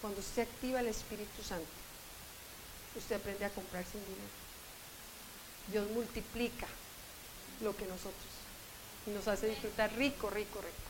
Cuando 0.00 0.20
usted 0.20 0.42
activa 0.42 0.80
el 0.80 0.88
Espíritu 0.88 1.42
Santo, 1.42 1.66
usted 2.96 3.16
aprende 3.16 3.44
a 3.44 3.50
comprar 3.50 3.84
sin 3.84 4.00
dinero. 4.00 4.46
Dios 5.70 5.90
multiplica 5.90 6.66
lo 7.60 7.76
que 7.76 7.86
nosotros 7.86 8.14
y 9.06 9.10
nos 9.10 9.28
hace 9.28 9.48
disfrutar 9.48 9.92
rico, 9.94 10.30
rico, 10.30 10.60
rico. 10.60 10.85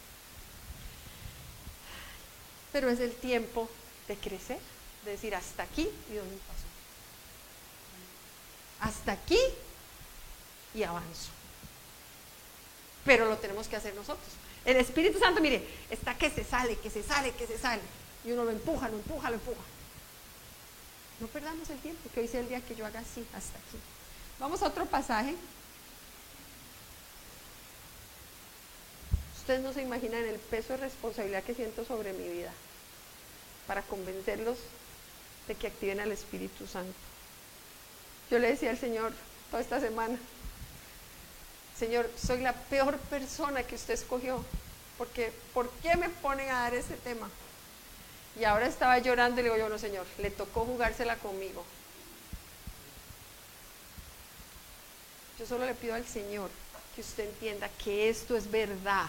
Pero 2.77 2.91
es 2.91 3.01
el 3.01 3.15
tiempo 3.15 3.71
de 4.07 4.19
crecer, 4.19 4.59
de 5.07 5.13
decir 5.13 5.35
hasta 5.35 5.63
aquí 5.63 5.89
y 6.11 6.15
dónde 6.15 6.37
pasó. 6.47 6.67
Hasta 8.81 9.13
aquí 9.13 9.39
y 10.75 10.83
avanzo. 10.83 11.31
Pero 13.03 13.31
lo 13.31 13.39
tenemos 13.39 13.67
que 13.67 13.77
hacer 13.77 13.95
nosotros. 13.95 14.29
El 14.63 14.77
Espíritu 14.77 15.19
Santo, 15.19 15.41
mire, 15.41 15.67
está 15.89 16.19
que 16.19 16.29
se 16.29 16.45
sale, 16.45 16.77
que 16.77 16.91
se 16.91 17.03
sale, 17.03 17.33
que 17.33 17.47
se 17.47 17.57
sale. 17.57 17.81
Y 18.27 18.33
uno 18.33 18.45
lo 18.45 18.51
empuja, 18.51 18.91
lo 18.91 18.99
empuja, 18.99 19.31
lo 19.31 19.37
empuja. 19.37 19.63
No 21.21 21.29
perdamos 21.29 21.71
el 21.71 21.79
tiempo, 21.79 22.11
que 22.13 22.21
hoy 22.21 22.29
sea 22.29 22.41
el 22.41 22.49
día 22.51 22.61
que 22.61 22.77
yo 22.77 22.85
haga 22.85 23.01
así, 23.01 23.27
hasta 23.33 23.57
aquí. 23.57 23.79
Vamos 24.39 24.63
a 24.63 24.67
otro 24.67 24.85
pasaje. 24.85 25.35
Ustedes 29.39 29.63
no 29.63 29.73
se 29.73 29.81
imaginan 29.81 30.27
el 30.27 30.39
peso 30.39 30.75
de 30.75 30.81
responsabilidad 30.81 31.43
que 31.43 31.55
siento 31.55 31.87
sobre 31.87 32.13
mi 32.13 32.29
vida 32.29 32.53
para 33.67 33.83
convencerlos 33.83 34.59
de 35.49 35.55
que 35.55 35.67
activen 35.67 36.01
al 36.01 36.13
Espíritu 36.13 36.67
Santo. 36.67 36.95
Yo 38.31 38.39
le 38.39 38.49
decía 38.49 38.71
al 38.71 38.79
Señor 38.79 39.13
toda 39.51 39.63
esta 39.63 39.81
semana, 39.81 40.19
Señor, 41.79 42.11
soy 42.17 42.41
la 42.41 42.53
peor 42.53 42.99
persona 42.99 43.63
que 43.63 43.75
usted 43.75 43.95
escogió, 43.95 44.45
porque 44.99 45.33
¿por 45.53 45.71
qué 45.83 45.97
me 45.97 46.09
ponen 46.09 46.49
a 46.51 46.63
dar 46.63 46.75
ese 46.75 46.95
tema? 46.97 47.29
Y 48.39 48.45
ahora 48.45 48.67
estaba 48.67 48.99
llorando 48.99 49.41
y 49.41 49.45
le 49.45 49.51
digo 49.51 49.63
yo, 49.63 49.69
no, 49.69 49.79
Señor, 49.79 50.07
le 50.19 50.31
tocó 50.31 50.65
jugársela 50.65 51.17
conmigo. 51.17 51.65
Yo 55.39 55.47
solo 55.47 55.67
le 55.67 55.75
pido 55.75 55.95
al 55.95 56.07
Señor 56.07 56.51
que 56.95 57.03
usted 57.03 57.25
entienda 57.25 57.69
que 57.85 58.09
esto 58.09 58.37
es 58.37 58.51
verdad, 58.51 59.07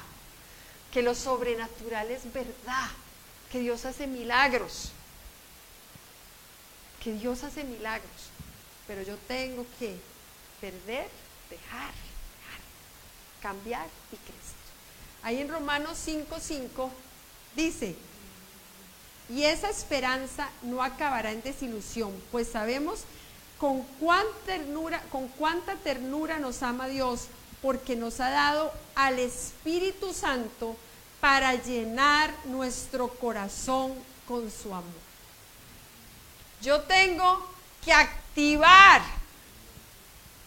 que 0.91 1.01
lo 1.01 1.15
sobrenatural 1.15 2.11
es 2.11 2.31
verdad, 2.33 2.89
que 3.51 3.59
Dios 3.59 3.85
hace 3.85 4.07
milagros, 4.07 4.91
que 7.03 7.13
Dios 7.13 7.43
hace 7.43 7.63
milagros, 7.63 8.11
pero 8.87 9.01
yo 9.01 9.15
tengo 9.27 9.65
que 9.79 9.97
perder, 10.59 11.07
dejar, 11.49 11.91
dejar 11.91 12.61
cambiar 13.41 13.87
y 14.11 14.15
crecer. 14.17 14.57
Ahí 15.23 15.41
en 15.41 15.49
Romanos 15.49 15.97
5:5 16.05 16.89
dice, 17.55 17.95
y 19.29 19.43
esa 19.43 19.69
esperanza 19.69 20.49
no 20.61 20.81
acabará 20.83 21.31
en 21.31 21.41
desilusión, 21.41 22.13
pues 22.31 22.47
sabemos 22.47 23.01
con 23.57 23.81
cuánta 23.99 24.37
ternura, 24.45 25.01
con 25.11 25.27
cuánta 25.29 25.75
ternura 25.75 26.39
nos 26.39 26.63
ama 26.63 26.87
Dios, 26.87 27.27
porque 27.61 27.95
nos 27.95 28.19
ha 28.19 28.29
dado 28.29 28.71
al 28.95 29.19
Espíritu 29.19 30.13
Santo 30.13 30.75
para 31.19 31.55
llenar 31.55 32.33
nuestro 32.45 33.07
corazón 33.07 33.93
con 34.27 34.51
su 34.51 34.73
amor. 34.73 35.07
Yo 36.61 36.81
tengo 36.81 37.45
que 37.83 37.93
activar 37.93 39.01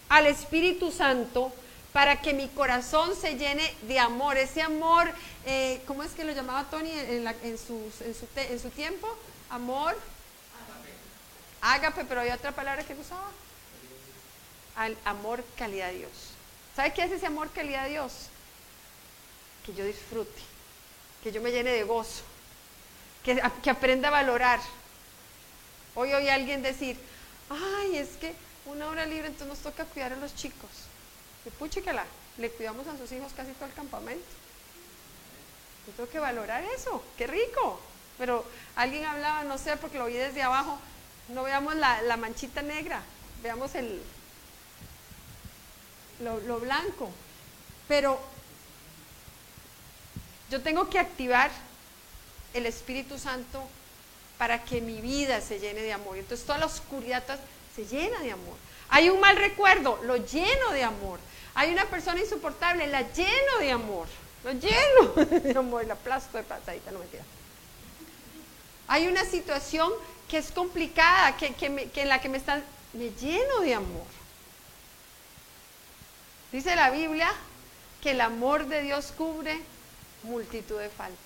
al 0.09 0.27
Espíritu 0.27 0.91
Santo 0.91 1.53
para 1.93 2.21
que 2.21 2.33
mi 2.33 2.49
corazón 2.49 3.17
se 3.17 3.37
llene 3.37 3.75
de 3.83 3.99
amor. 3.99 4.37
Ese 4.37 4.63
amor, 4.63 5.11
eh, 5.47 5.83
¿cómo 5.87 6.03
es 6.03 6.13
que 6.13 6.25
lo 6.25 6.33
llamaba 6.33 6.65
Tony 6.71 6.91
en, 6.93 7.59
su, 7.59 8.69
tiempo? 8.75 9.09
Amor. 9.49 9.97
Ágape, 11.61 12.05
pero 12.05 12.21
hay 12.21 12.31
otra 12.31 12.53
palabra 12.53 12.85
que 12.85 12.95
usaba. 12.95 13.29
Al 14.77 14.97
amor 15.05 15.45
calidad 15.57 15.89
de 15.89 15.99
Dios. 15.99 16.11
¿Sabe 16.77 16.93
qué 16.93 17.05
es 17.05 17.13
ese 17.13 17.27
amor 17.27 17.51
calidad 17.51 17.85
de 17.85 17.91
Dios? 17.91 18.13
Que 19.67 19.75
yo 19.75 19.85
disfrute, 19.85 20.41
que 21.23 21.33
yo 21.33 21.41
me 21.41 21.51
llene 21.51 21.71
de 21.71 21.85
gozo, 21.85 22.23
que, 23.25 23.41
que 23.63 23.71
aprenda 23.71 24.09
a 24.09 24.13
valorar. 24.13 24.61
Hoy 25.95 26.13
oí 26.13 26.29
a 26.29 26.35
alguien 26.35 26.63
decir, 26.63 26.97
ay, 27.51 27.97
es 27.97 28.11
que 28.17 28.35
una 28.67 28.89
hora 28.89 29.07
libre 29.07 29.29
entonces 29.29 29.49
nos 29.49 29.59
toca 29.59 29.85
cuidar 29.85 30.13
a 30.13 30.17
los 30.17 30.35
chicos. 30.35 30.71
Y 31.45 31.51
puchiquela, 31.51 32.05
le 32.39 32.51
cuidamos 32.51 32.87
a 32.87 32.97
sus 32.97 33.11
hijos 33.13 33.33
casi 33.35 33.53
todo 33.53 33.67
el 33.67 33.75
campamento. 33.75 34.25
Yo 35.87 35.93
tengo 35.95 36.11
que 36.11 36.19
valorar 36.19 36.65
eso, 36.65 37.03
qué 37.17 37.27
rico. 37.27 37.81
Pero 38.19 38.45
alguien 38.77 39.05
hablaba, 39.05 39.45
no 39.45 39.57
sé, 39.57 39.77
porque 39.77 39.99
lo 39.99 40.05
oí 40.05 40.13
desde 40.13 40.43
abajo, 40.43 40.79
no 41.29 41.43
veamos 41.43 41.75
la, 41.75 42.17
manchita 42.19 42.61
negra, 42.61 43.01
veamos 43.43 43.75
el, 43.75 44.03
lo, 46.21 46.61
blanco. 46.61 47.11
Pero 47.89 48.21
yo 50.51 50.61
tengo 50.61 50.91
que 50.91 50.99
activar 50.99 51.51
el 52.53 52.67
Espíritu 52.67 53.19
Santo 53.19 53.63
para 54.37 54.65
que 54.65 54.81
mi 54.81 55.01
vida 55.01 55.41
se 55.41 55.61
llene 55.61 55.83
de 55.83 55.93
amor. 55.93 56.19
Entonces 56.19 56.45
toda 56.45 56.59
la 56.59 56.67
oscuridad 56.67 57.23
se 57.75 57.87
llena 57.87 58.19
de 58.21 58.33
amor. 58.33 58.57
Hay 58.89 59.09
un 59.09 59.21
mal 59.21 59.37
recuerdo, 59.37 60.01
lo 60.03 60.17
lleno 60.17 60.73
de 60.73 60.83
amor. 60.83 61.21
Hay 61.55 61.73
una 61.73 61.85
persona 61.85 62.21
insoportable, 62.21 62.87
la 62.89 63.03
lleno 63.13 63.59
de 63.61 63.71
amor. 63.71 64.09
Lo 64.43 64.53
lleno 64.53 65.13
de 65.43 65.57
amor, 65.57 65.87
la 65.87 65.95
aplasto 65.95 66.39
de 66.39 66.45
pasadita, 66.45 66.91
no 66.91 66.99
mentira. 66.99 67.23
Hay 68.89 69.07
una 69.07 69.25
situación 69.25 69.93
que 70.29 70.39
es 70.39 70.51
complicada, 70.51 71.37
que, 71.37 71.55
en 71.95 72.09
la 72.09 72.21
que 72.21 72.29
me 72.29 72.39
están, 72.39 72.65
me 72.93 73.11
lleno 73.11 73.61
de 73.61 73.75
amor. 73.75 74.07
Dice 76.51 76.75
la 76.75 76.91
Biblia 76.91 77.33
que 78.03 78.13
el 78.13 78.21
amor 78.21 78.67
de 78.67 78.83
Dios 78.83 79.13
cubre 79.17 79.61
multitud 80.23 80.79
de 80.79 80.89
faltas. 80.89 81.19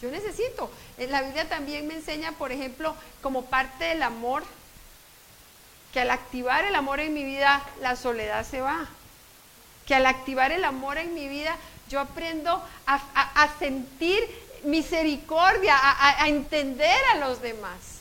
Yo 0.00 0.10
necesito. 0.10 0.70
La 0.98 1.22
Biblia 1.22 1.48
también 1.48 1.86
me 1.86 1.94
enseña, 1.94 2.32
por 2.32 2.52
ejemplo, 2.52 2.94
como 3.22 3.46
parte 3.46 3.84
del 3.84 4.02
amor, 4.02 4.44
que 5.92 6.00
al 6.00 6.10
activar 6.10 6.64
el 6.64 6.74
amor 6.74 7.00
en 7.00 7.12
mi 7.12 7.24
vida, 7.24 7.62
la 7.80 7.96
soledad 7.96 8.46
se 8.46 8.60
va. 8.60 8.88
Que 9.86 9.94
al 9.94 10.06
activar 10.06 10.52
el 10.52 10.64
amor 10.64 10.98
en 10.98 11.14
mi 11.14 11.28
vida, 11.28 11.56
yo 11.88 12.00
aprendo 12.00 12.64
a, 12.86 13.48
sentir 13.58 14.20
misericordia, 14.64 15.76
a, 15.78 16.28
entender 16.28 16.98
a 17.12 17.16
los 17.16 17.42
demás. 17.42 17.98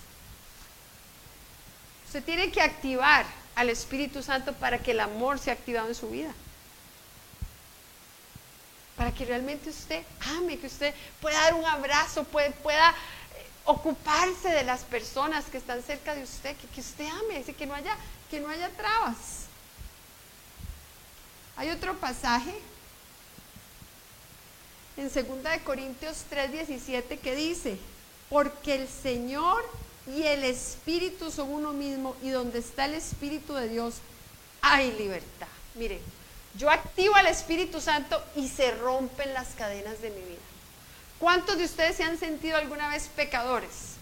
Usted 2.05 2.23
tiene 2.23 2.51
que 2.51 2.61
activar 2.61 3.25
al 3.55 3.69
Espíritu 3.69 4.23
Santo 4.23 4.53
para 4.53 4.77
que 4.77 4.91
el 4.91 4.99
amor 4.99 5.39
sea 5.39 5.53
activado 5.53 5.89
en 5.89 5.95
su 5.95 6.09
vida. 6.09 6.31
Para 8.99 9.13
que 9.13 9.23
realmente 9.23 9.69
usted 9.69 10.03
ame, 10.37 10.59
que 10.59 10.67
usted 10.67 10.93
pueda 11.21 11.39
dar 11.39 11.53
un 11.53 11.63
abrazo, 11.63 12.25
pueda, 12.25 12.51
pueda 12.51 12.93
ocuparse 13.63 14.49
de 14.49 14.65
las 14.65 14.81
personas 14.81 15.45
que 15.45 15.57
están 15.57 15.81
cerca 15.81 16.13
de 16.15 16.23
usted, 16.23 16.53
que, 16.57 16.81
usted 16.81 17.07
ame, 17.07 17.41
que 17.45 17.65
no 17.65 17.75
haya, 17.75 17.95
que 18.29 18.41
no 18.41 18.49
haya 18.49 18.69
trabas. 18.71 19.45
Hay 21.55 21.69
otro 21.69 21.95
pasaje 21.95 22.53
en 24.97 25.05
2 25.05 25.13
de 25.13 25.59
Corintios 25.63 26.25
3:17 26.29 27.19
que 27.19 27.35
dice, 27.35 27.79
porque 28.29 28.75
el 28.75 28.89
Señor 28.89 29.63
y 30.07 30.23
el 30.23 30.43
Espíritu 30.43 31.31
son 31.31 31.53
uno 31.53 31.71
mismo 31.71 32.17
y 32.21 32.31
donde 32.31 32.59
está 32.59 32.83
el 32.83 32.95
Espíritu 32.95 33.53
de 33.53 33.69
Dios 33.69 33.95
hay 34.61 34.91
libertad. 34.91 35.47
Miren, 35.75 36.01
yo 36.59 36.69
activo 36.69 37.15
al 37.15 37.27
Espíritu 37.27 37.79
Santo 37.79 38.21
y 38.35 38.49
se 38.49 38.71
rompen 38.71 39.33
las 39.33 39.47
cadenas 39.55 40.01
de 40.01 40.09
mi 40.09 40.21
vida. 40.21 40.41
¿Cuántos 41.17 41.57
de 41.57 41.63
ustedes 41.63 41.95
se 41.95 42.03
han 42.03 42.19
sentido 42.19 42.57
alguna 42.57 42.89
vez 42.89 43.07
pecadores? 43.15 43.95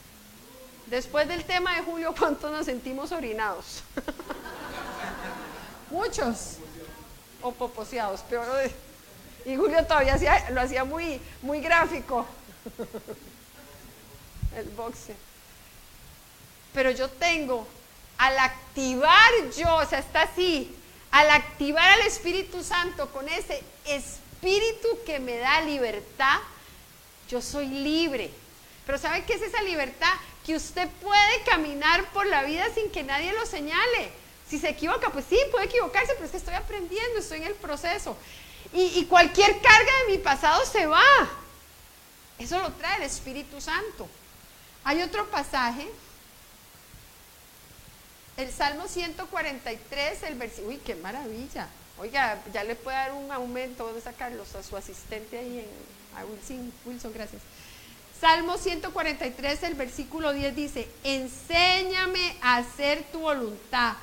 Después 0.88 1.28
del 1.28 1.43
tema 1.43 1.76
de 1.76 1.84
Julio, 1.84 2.15
¿cuántos 2.17 2.52
nos 2.52 2.65
sentimos 2.65 3.12
orinados? 3.12 3.84
Muchos. 5.91 6.56
O 7.43 7.52
poposeados, 7.52 8.22
peor. 8.22 8.48
Y 9.46 9.56
Julio 9.56 9.86
todavía 9.86 10.17
lo 10.50 10.62
hacía 10.62 10.84
muy, 10.84 11.22
muy 11.43 11.62
gráfico. 11.62 12.26
El 14.58 14.67
boxe. 14.70 15.15
Pero 16.74 16.89
yo 16.89 17.08
tengo, 17.08 17.67
al 18.17 18.39
activar 18.39 19.32
yo, 19.56 19.76
o 19.76 19.86
sea, 19.86 20.00
está 20.00 20.24
así, 20.24 20.76
al 21.17 21.32
activar 21.32 21.89
al 21.93 22.01
Espíritu 22.01 22.63
Santo 22.63 23.10
con 23.12 23.27
ese 23.27 23.63
espíritu 23.86 24.88
que 25.03 25.19
me 25.19 25.38
da 25.38 25.62
libertad, 25.62 26.38
yo 27.27 27.41
soy 27.41 27.65
libre. 27.65 28.30
Pero 28.86 28.99
¿sabe 28.99 29.25
qué 29.25 29.34
es 29.34 29.41
esa 29.41 29.63
libertad? 29.63 30.13
Que 30.45 30.56
usted 30.56 30.88
puede 31.01 31.41
caminar 31.49 32.06
por 32.12 32.27
la 32.27 32.43
vida 32.43 32.67
sin 32.75 32.91
que 32.91 33.01
nadie 33.01 33.34
lo 33.34 33.47
señale. 33.47 34.12
Si 34.47 34.60
se 34.60 34.69
equivoca, 34.69 35.10
pues 35.10 35.25
sí, 35.27 35.39
puede 35.49 35.65
equivocarse, 35.65 36.13
pero 36.13 36.25
es 36.25 36.32
que 36.32 36.38
estoy 36.38 36.53
aprendiendo, 36.53 37.17
estoy 37.17 37.39
en 37.39 37.47
el 37.47 37.56
proceso. 37.56 38.15
Y, 38.71 38.99
y 38.99 39.06
cualquier 39.06 39.60
carga 39.60 39.91
de 40.06 40.12
mi 40.12 40.19
pasado 40.19 40.63
se 40.67 40.86
va. 40.86 41.01
Eso 42.38 42.60
lo 42.60 42.71
trae 42.73 42.97
el 42.97 43.03
Espíritu 43.03 43.60
Santo. 43.60 44.08
Hay 44.84 45.01
otro 45.01 45.25
pasaje, 45.32 45.89
el 48.38 48.52
Salmo 48.52 48.88
143, 48.88 50.23
el 50.23 50.36
versículo, 50.36 50.69
uy, 50.69 50.82
qué 50.86 50.95
maravilla. 50.95 51.67
Oiga, 52.00 52.39
ya 52.54 52.63
le 52.63 52.76
puede 52.76 52.95
dar 52.95 53.13
un 53.13 53.32
aumento, 53.32 53.86
¿dónde 53.86 54.02
sacarlos? 54.02 54.54
A 54.54 54.62
su 54.62 54.78
asistente 54.78 55.39
ahí 55.39 55.60
en, 55.60 56.17
a 56.17 56.23
Wilson, 56.26 56.71
Wilson, 56.86 57.13
gracias. 57.13 57.41
Salmo 58.21 58.58
143, 58.58 59.63
el 59.63 59.73
versículo 59.73 60.34
10 60.34 60.56
dice, 60.56 60.88
enséñame 61.04 62.36
a 62.41 62.58
hacer 62.58 63.04
tu 63.12 63.21
voluntad, 63.21 63.95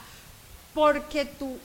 porque 0.73 1.25
tú 1.25 1.59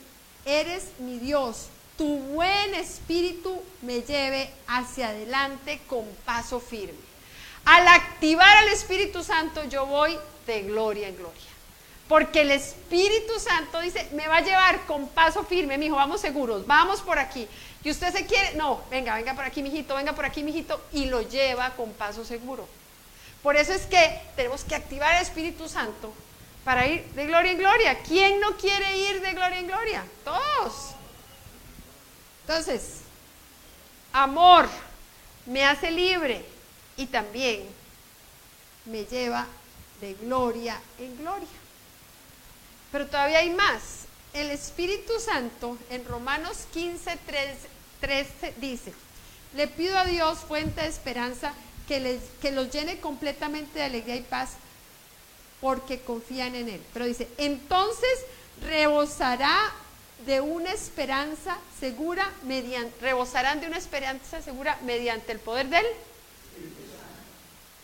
eres 0.44 0.84
mi 0.98 1.18
Dios. 1.18 1.66
Tu 1.96 2.18
buen 2.18 2.74
espíritu 2.74 3.62
me 3.82 4.02
lleve 4.02 4.50
hacia 4.66 5.08
adelante 5.08 5.80
con 5.86 6.04
paso 6.24 6.60
firme. 6.60 6.98
Al 7.64 7.86
activar 7.88 8.56
al 8.56 8.68
Espíritu 8.68 9.22
Santo 9.22 9.64
yo 9.64 9.84
voy 9.86 10.16
de 10.46 10.62
gloria 10.62 11.08
en 11.08 11.16
gloria. 11.16 11.50
Porque 12.10 12.40
el 12.40 12.50
Espíritu 12.50 13.38
Santo 13.38 13.78
dice, 13.78 14.08
me 14.14 14.26
va 14.26 14.38
a 14.38 14.40
llevar 14.40 14.84
con 14.84 15.06
paso 15.10 15.44
firme, 15.44 15.78
mi 15.78 15.86
hijo, 15.86 15.94
vamos 15.94 16.20
seguros, 16.20 16.66
vamos 16.66 17.02
por 17.02 17.20
aquí. 17.20 17.46
Y 17.84 17.90
usted 17.92 18.12
se 18.12 18.26
quiere, 18.26 18.56
no, 18.56 18.82
venga, 18.90 19.14
venga 19.14 19.32
por 19.32 19.44
aquí, 19.44 19.62
mijito, 19.62 19.94
venga 19.94 20.12
por 20.12 20.24
aquí, 20.24 20.42
mijito, 20.42 20.82
y 20.90 21.04
lo 21.04 21.22
lleva 21.22 21.70
con 21.76 21.92
paso 21.92 22.24
seguro. 22.24 22.66
Por 23.44 23.54
eso 23.54 23.72
es 23.72 23.86
que 23.86 24.20
tenemos 24.34 24.64
que 24.64 24.74
activar 24.74 25.14
el 25.14 25.22
Espíritu 25.22 25.68
Santo 25.68 26.12
para 26.64 26.84
ir 26.88 27.04
de 27.12 27.26
gloria 27.26 27.52
en 27.52 27.58
gloria. 27.58 27.98
¿Quién 28.02 28.40
no 28.40 28.56
quiere 28.56 28.98
ir 28.98 29.20
de 29.20 29.32
gloria 29.32 29.60
en 29.60 29.68
gloria? 29.68 30.04
Todos. 30.24 30.90
Entonces, 32.40 33.02
amor 34.12 34.68
me 35.46 35.64
hace 35.64 35.92
libre 35.92 36.44
y 36.96 37.06
también 37.06 37.68
me 38.86 39.04
lleva 39.04 39.46
de 40.00 40.14
gloria 40.14 40.76
en 40.98 41.16
gloria. 41.16 41.59
Pero 42.92 43.06
todavía 43.06 43.38
hay 43.38 43.50
más 43.50 44.00
el 44.32 44.50
Espíritu 44.50 45.18
Santo 45.18 45.76
en 45.90 46.04
Romanos 46.04 46.66
15, 46.72 47.18
13 48.00 48.54
dice, 48.58 48.92
le 49.54 49.66
pido 49.66 49.98
a 49.98 50.04
Dios, 50.04 50.38
fuente 50.38 50.82
de 50.82 50.88
esperanza, 50.88 51.52
que, 51.88 51.98
les, 51.98 52.20
que 52.40 52.52
los 52.52 52.70
llene 52.70 53.00
completamente 53.00 53.80
de 53.80 53.84
alegría 53.84 54.16
y 54.16 54.22
paz 54.22 54.50
porque 55.60 56.00
confían 56.00 56.54
en 56.54 56.68
Él. 56.68 56.82
Pero 56.92 57.06
dice, 57.06 57.28
entonces 57.38 58.24
rebosará 58.62 59.72
de 60.24 60.40
una 60.40 60.70
esperanza 60.72 61.58
segura 61.80 62.30
mediante, 62.44 63.00
rebosarán 63.00 63.60
de 63.60 63.66
una 63.66 63.78
esperanza 63.78 64.40
segura 64.42 64.78
mediante 64.84 65.32
el 65.32 65.40
poder 65.40 65.68
de 65.68 65.78
Él. 65.78 65.86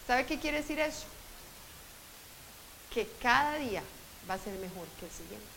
¿Sabe 0.07 0.25
qué 0.27 0.39
quiere 0.39 0.59
decir 0.59 0.79
eso? 0.79 1.05
Que 2.95 3.09
cada 3.21 3.57
día 3.57 3.83
va 4.29 4.35
a 4.35 4.39
ser 4.39 4.55
mejor 4.55 4.87
que 4.99 5.07
el 5.07 5.13
siguiente 5.13 5.57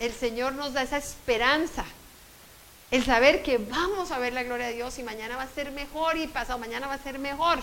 el 0.00 0.14
Señor 0.14 0.54
nos 0.54 0.72
da 0.72 0.82
esa 0.82 0.96
esperanza. 0.96 1.84
El 2.90 3.04
saber 3.04 3.42
que 3.42 3.58
vamos 3.58 4.10
a 4.10 4.18
ver 4.18 4.32
la 4.32 4.42
gloria 4.42 4.66
de 4.66 4.72
Dios 4.72 4.98
y 4.98 5.04
mañana 5.04 5.36
va 5.36 5.44
a 5.44 5.48
ser 5.48 5.70
mejor 5.70 6.16
y 6.16 6.26
pasado 6.26 6.58
mañana 6.58 6.88
va 6.88 6.94
a 6.94 7.02
ser 7.02 7.18
mejor. 7.18 7.60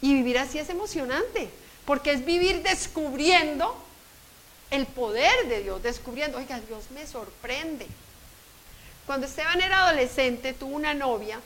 Y 0.00 0.14
vivir 0.14 0.38
así 0.38 0.58
es 0.58 0.68
emocionante, 0.70 1.48
porque 1.84 2.12
es 2.12 2.24
vivir 2.24 2.62
descubriendo 2.62 3.76
el 4.70 4.86
poder 4.86 5.46
de 5.46 5.62
Dios, 5.62 5.82
descubriendo, 5.82 6.38
oiga, 6.38 6.58
Dios 6.60 6.90
me 6.92 7.06
sorprende. 7.06 7.86
Cuando 9.06 9.26
Esteban 9.26 9.60
era 9.60 9.86
adolescente, 9.86 10.54
tuvo 10.54 10.74
una 10.74 10.94
novia 10.94 11.38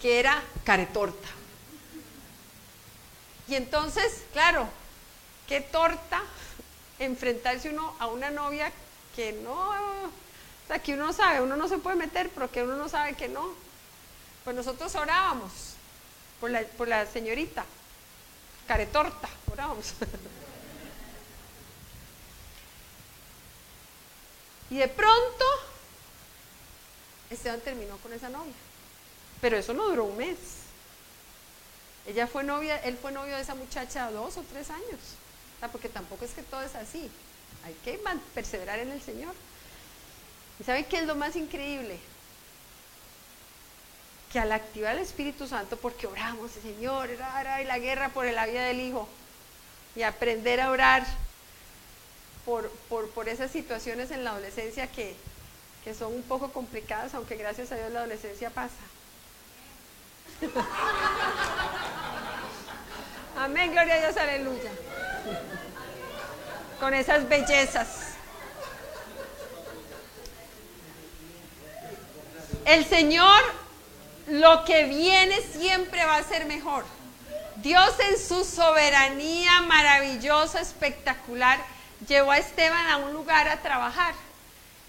que 0.00 0.18
era 0.18 0.42
caretorta. 0.64 1.28
Y 3.48 3.54
entonces, 3.54 4.24
claro, 4.32 4.68
qué 5.46 5.62
torta 5.62 6.22
enfrentarse 6.98 7.70
uno 7.70 7.94
a 7.98 8.06
una 8.06 8.30
novia 8.30 8.70
que 9.16 9.32
no, 9.32 9.70
o 9.70 10.10
sea, 10.66 10.80
que 10.80 10.92
uno 10.92 11.06
no 11.06 11.12
sabe, 11.12 11.40
uno 11.40 11.56
no 11.56 11.66
se 11.66 11.78
puede 11.78 11.96
meter, 11.96 12.30
pero 12.30 12.50
que 12.50 12.62
uno 12.62 12.76
no 12.76 12.88
sabe 12.88 13.14
que 13.14 13.28
no. 13.28 13.54
Pues 14.44 14.54
nosotros 14.54 14.94
orábamos 14.94 15.50
por 16.40 16.50
la, 16.50 16.62
por 16.62 16.88
la 16.88 17.06
señorita, 17.06 17.64
caretorta, 18.66 19.28
orábamos. 19.50 19.86
y 24.70 24.76
de 24.76 24.88
pronto, 24.88 25.44
Esteban 27.30 27.60
terminó 27.60 27.96
con 27.98 28.12
esa 28.12 28.28
novia. 28.28 28.54
Pero 29.40 29.56
eso 29.56 29.72
no 29.72 29.88
duró 29.88 30.04
un 30.04 30.16
mes. 30.16 30.57
Ella 32.08 32.26
fue 32.26 32.42
novia, 32.42 32.78
él 32.78 32.96
fue 33.00 33.12
novio 33.12 33.36
de 33.36 33.42
esa 33.42 33.54
muchacha 33.54 34.10
dos 34.10 34.36
o 34.36 34.42
tres 34.42 34.70
años 34.70 34.98
porque 35.66 35.88
tampoco 35.88 36.24
es 36.24 36.30
que 36.30 36.42
todo 36.44 36.62
es 36.62 36.76
así. 36.76 37.10
Hay 37.64 37.74
que 37.84 38.00
perseverar 38.34 38.78
en 38.78 38.92
el 38.92 39.02
Señor. 39.02 39.34
¿Y 40.60 40.64
saben 40.64 40.84
qué 40.84 40.98
es 40.98 41.06
lo 41.06 41.16
más 41.16 41.34
increíble? 41.34 41.98
Que 44.32 44.38
al 44.38 44.52
activar 44.52 44.94
el 44.94 45.02
Espíritu 45.02 45.48
Santo, 45.48 45.76
porque 45.76 46.06
oramos, 46.06 46.52
Señor, 46.52 47.10
y 47.10 47.64
la 47.64 47.78
guerra 47.78 48.10
por 48.10 48.26
la 48.26 48.46
vida 48.46 48.66
del 48.66 48.80
Hijo, 48.80 49.08
y 49.96 50.02
aprender 50.02 50.60
a 50.60 50.70
orar 50.70 51.04
por, 52.44 52.70
por, 52.88 53.28
esas 53.28 53.50
situaciones 53.50 54.10
en 54.10 54.22
la 54.22 54.30
adolescencia 54.30 54.86
que, 54.86 55.16
que 55.82 55.94
son 55.94 56.14
un 56.14 56.22
poco 56.22 56.52
complicadas, 56.52 57.14
aunque 57.14 57.36
gracias 57.36 57.72
a 57.72 57.76
Dios 57.76 57.90
la 57.90 58.00
adolescencia 58.00 58.50
pasa. 58.50 58.74
Amén, 63.38 63.70
gloria 63.72 63.94
a 63.94 63.98
Dios, 63.98 64.16
aleluya 64.16 64.70
con 66.80 66.94
esas 66.94 67.28
bellezas. 67.28 67.88
El 72.64 72.84
Señor 72.84 73.40
lo 74.28 74.64
que 74.64 74.84
viene 74.84 75.40
siempre 75.40 76.04
va 76.04 76.16
a 76.16 76.24
ser 76.24 76.46
mejor. 76.46 76.84
Dios 77.56 77.94
en 78.10 78.18
su 78.18 78.44
soberanía 78.44 79.62
maravillosa, 79.62 80.60
espectacular, 80.60 81.58
llevó 82.06 82.30
a 82.30 82.38
Esteban 82.38 82.86
a 82.88 82.98
un 82.98 83.12
lugar 83.12 83.48
a 83.48 83.62
trabajar. 83.62 84.14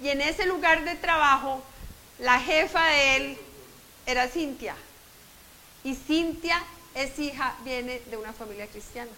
Y 0.02 0.10
en 0.10 0.22
ese 0.22 0.46
lugar 0.46 0.84
de 0.84 0.96
trabajo, 0.96 1.64
la 2.20 2.40
jefa 2.40 2.86
de 2.86 3.16
él 3.16 3.38
era 4.06 4.28
Cintia. 4.28 4.76
Y 5.84 5.96
Cintia 5.96 6.62
es 6.96 7.18
hija, 7.20 7.56
viene 7.64 8.00
de 8.10 8.18
una 8.18 8.34
familia 8.34 8.68
cristiana. 8.68 9.12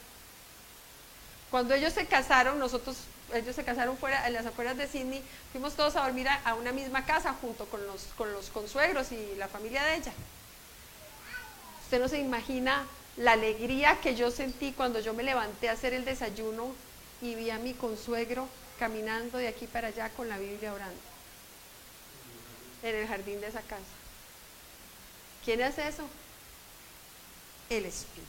Cuando 1.49 1.73
ellos 1.73 1.93
se 1.93 2.05
casaron, 2.05 2.59
nosotros, 2.59 2.97
ellos 3.33 3.55
se 3.55 3.63
casaron 3.63 3.97
fuera, 3.97 4.25
en 4.27 4.33
las 4.33 4.45
afueras 4.45 4.77
de 4.77 4.87
Sydney, 4.87 5.21
fuimos 5.51 5.75
todos 5.75 5.95
a 5.95 6.03
dormir 6.03 6.27
a, 6.29 6.55
una 6.55 6.71
misma 6.71 7.05
casa 7.05 7.35
junto 7.41 7.65
con 7.65 7.85
los, 7.85 8.03
con 8.17 8.31
los 8.31 8.49
consuegros 8.49 9.11
y 9.11 9.35
la 9.35 9.47
familia 9.47 9.83
de 9.83 9.95
ella. 9.95 10.13
Usted 11.83 11.99
no 11.99 12.07
se 12.07 12.19
imagina 12.19 12.85
la 13.17 13.33
alegría 13.33 13.99
que 13.99 14.15
yo 14.15 14.31
sentí 14.31 14.71
cuando 14.71 14.99
yo 14.99 15.13
me 15.13 15.23
levanté 15.23 15.67
a 15.67 15.73
hacer 15.73 15.93
el 15.93 16.05
desayuno 16.05 16.73
y 17.21 17.35
vi 17.35 17.49
a 17.49 17.57
mi 17.57 17.73
consuegro 17.73 18.47
caminando 18.79 19.37
de 19.37 19.49
aquí 19.49 19.67
para 19.67 19.89
allá 19.89 20.09
con 20.09 20.29
la 20.29 20.37
Biblia 20.37 20.73
orando 20.73 20.99
en 22.83 22.95
el 22.95 23.07
jardín 23.07 23.41
de 23.41 23.47
esa 23.47 23.61
casa. 23.61 23.83
¿Quién 25.43 25.61
hace 25.61 25.87
eso? 25.87 26.07
El 27.71 27.85
Espíritu. 27.85 28.27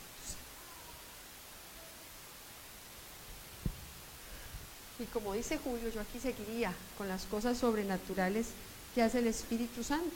Y 5.00 5.04
como 5.06 5.34
dice 5.34 5.58
Julio, 5.58 5.88
yo 5.88 6.00
aquí 6.00 6.20
seguiría 6.20 6.72
con 6.96 7.08
las 7.08 7.24
cosas 7.24 7.58
sobrenaturales 7.58 8.50
que 8.94 9.02
hace 9.02 9.18
el 9.18 9.26
Espíritu 9.26 9.82
Santo. 9.82 10.14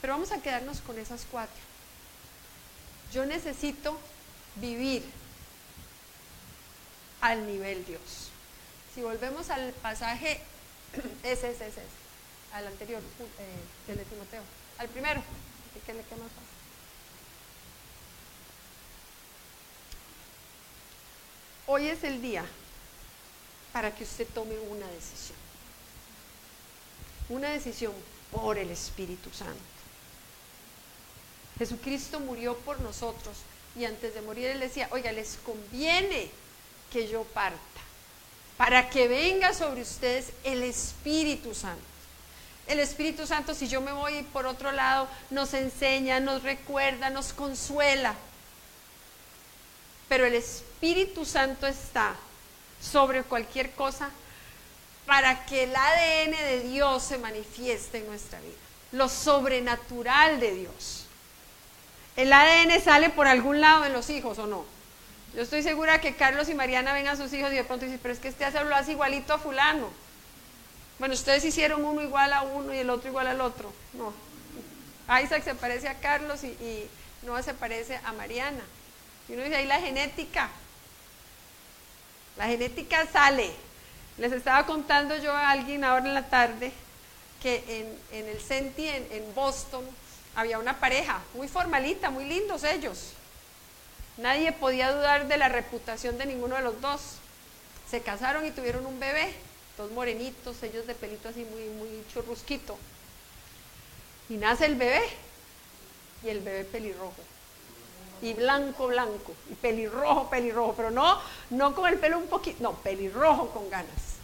Pero 0.00 0.14
vamos 0.14 0.32
a 0.32 0.40
quedarnos 0.40 0.80
con 0.80 0.98
esas 0.98 1.26
cuatro. 1.30 1.54
Yo 3.12 3.26
necesito 3.26 3.98
vivir 4.56 5.02
al 7.20 7.46
nivel 7.46 7.84
Dios. 7.84 8.30
Si 8.94 9.02
volvemos 9.02 9.50
al 9.50 9.74
pasaje, 9.74 10.40
ese, 11.22 11.50
ese, 11.50 11.68
ese, 11.68 11.82
al 12.54 12.66
anterior, 12.68 13.02
eh, 13.38 13.86
del 13.86 13.98
de 13.98 14.04
Timoteo, 14.06 14.42
al 14.78 14.88
primero, 14.88 15.22
¿qué 15.84 15.92
le 15.92 16.02
queda 16.04 16.16
más? 16.16 16.53
Hoy 21.66 21.88
es 21.88 22.04
el 22.04 22.20
día 22.20 22.44
para 23.72 23.94
que 23.94 24.04
usted 24.04 24.26
tome 24.34 24.58
una 24.58 24.86
decisión. 24.88 25.38
Una 27.30 27.50
decisión 27.50 27.92
por 28.30 28.58
el 28.58 28.70
Espíritu 28.70 29.30
Santo. 29.30 29.58
Jesucristo 31.58 32.20
murió 32.20 32.56
por 32.58 32.80
nosotros 32.80 33.38
y 33.76 33.84
antes 33.84 34.14
de 34.14 34.20
morir 34.20 34.46
él 34.46 34.60
decía, 34.60 34.88
oiga, 34.90 35.10
les 35.12 35.36
conviene 35.36 36.30
que 36.92 37.08
yo 37.08 37.24
parta 37.24 37.58
para 38.58 38.90
que 38.90 39.08
venga 39.08 39.54
sobre 39.54 39.82
ustedes 39.82 40.32
el 40.44 40.62
Espíritu 40.62 41.54
Santo. 41.54 41.82
El 42.66 42.80
Espíritu 42.80 43.26
Santo, 43.26 43.54
si 43.54 43.68
yo 43.68 43.80
me 43.80 43.92
voy 43.92 44.22
por 44.22 44.46
otro 44.46 44.70
lado, 44.72 45.08
nos 45.30 45.54
enseña, 45.54 46.20
nos 46.20 46.42
recuerda, 46.42 47.10
nos 47.10 47.32
consuela. 47.32 48.14
Pero 50.08 50.24
el 50.24 50.34
Espíritu 50.34 50.73
Santo 51.24 51.66
está 51.66 52.14
sobre 52.80 53.22
cualquier 53.22 53.72
cosa 53.72 54.10
para 55.06 55.46
que 55.46 55.64
el 55.64 55.74
ADN 55.74 56.30
de 56.30 56.60
Dios 56.68 57.02
se 57.02 57.18
manifieste 57.18 57.98
en 57.98 58.06
nuestra 58.06 58.40
vida. 58.40 58.54
Lo 58.92 59.08
sobrenatural 59.08 60.40
de 60.40 60.54
Dios. 60.54 61.06
el 62.16 62.32
ADN 62.32 62.80
sale 62.82 63.10
por 63.10 63.26
algún 63.26 63.60
lado 63.60 63.84
en 63.84 63.92
los 63.92 64.08
hijos 64.10 64.38
o 64.38 64.46
no. 64.46 64.64
Yo 65.34 65.42
estoy 65.42 65.64
segura 65.64 66.00
que 66.00 66.14
Carlos 66.14 66.48
y 66.48 66.54
Mariana 66.54 66.92
ven 66.92 67.08
a 67.08 67.16
sus 67.16 67.32
hijos 67.32 67.52
y 67.52 67.56
de 67.56 67.64
pronto 67.64 67.86
dicen, 67.86 67.98
pero 68.00 68.14
es 68.14 68.20
que 68.20 68.28
este 68.28 68.44
hace 68.44 68.62
lo 68.62 68.76
hace 68.76 68.92
igualito 68.92 69.34
a 69.34 69.38
fulano. 69.38 69.90
Bueno, 71.00 71.14
ustedes 71.14 71.44
hicieron 71.44 71.84
uno 71.84 72.02
igual 72.02 72.32
a 72.32 72.42
uno 72.42 72.72
y 72.72 72.78
el 72.78 72.88
otro 72.88 73.08
igual 73.08 73.26
al 73.26 73.40
otro. 73.40 73.72
No. 73.94 74.12
Isaac 75.20 75.42
se 75.42 75.56
parece 75.56 75.88
a 75.88 75.98
Carlos 75.98 76.44
y, 76.44 76.48
y 76.48 76.88
Noah 77.22 77.42
se 77.42 77.52
parece 77.52 77.98
a 78.04 78.12
Mariana. 78.12 78.62
Y 79.28 79.32
uno 79.32 79.42
dice, 79.42 79.56
ahí 79.56 79.66
la 79.66 79.80
genética. 79.80 80.50
La 82.36 82.46
genética 82.46 83.06
sale. 83.12 83.50
Les 84.18 84.32
estaba 84.32 84.66
contando 84.66 85.16
yo 85.16 85.32
a 85.32 85.50
alguien 85.50 85.84
ahora 85.84 86.06
en 86.06 86.14
la 86.14 86.28
tarde 86.28 86.72
que 87.42 87.96
en, 88.12 88.26
el 88.26 88.40
Senti, 88.40 88.88
en 88.88 89.34
Boston, 89.34 89.84
había 90.34 90.58
una 90.58 90.80
pareja 90.80 91.20
muy 91.34 91.48
formalita, 91.48 92.10
muy 92.10 92.24
lindos 92.24 92.64
ellos. 92.64 93.12
Nadie 94.16 94.52
podía 94.52 94.92
dudar 94.92 95.28
de 95.28 95.36
la 95.36 95.48
reputación 95.48 96.18
de 96.18 96.26
ninguno 96.26 96.56
de 96.56 96.62
los 96.62 96.80
dos. 96.80 97.00
Se 97.90 98.00
casaron 98.00 98.46
y 98.46 98.50
tuvieron 98.50 98.86
un 98.86 98.98
bebé, 98.98 99.32
dos 99.76 99.90
morenitos, 99.90 100.62
ellos 100.62 100.86
de 100.86 100.94
pelito 100.94 101.28
así 101.28 101.44
muy, 101.44 101.64
muy 101.64 102.04
churrusquito. 102.12 102.78
Y 104.28 104.34
nace 104.34 104.66
el 104.66 104.76
bebé, 104.76 105.02
y 106.22 106.28
el 106.28 106.40
bebé 106.40 106.64
pelirrojo. 106.64 107.14
Y 108.24 108.32
blanco, 108.32 108.86
blanco, 108.86 109.34
y 109.50 109.54
pelirrojo, 109.54 110.30
pelirrojo, 110.30 110.72
pero 110.74 110.90
no, 110.90 111.20
no 111.50 111.74
con 111.74 111.86
el 111.86 111.98
pelo 111.98 112.16
un 112.16 112.26
poquito, 112.26 112.62
no, 112.62 112.72
pelirrojo 112.72 113.50
con 113.50 113.68
ganas. 113.68 114.14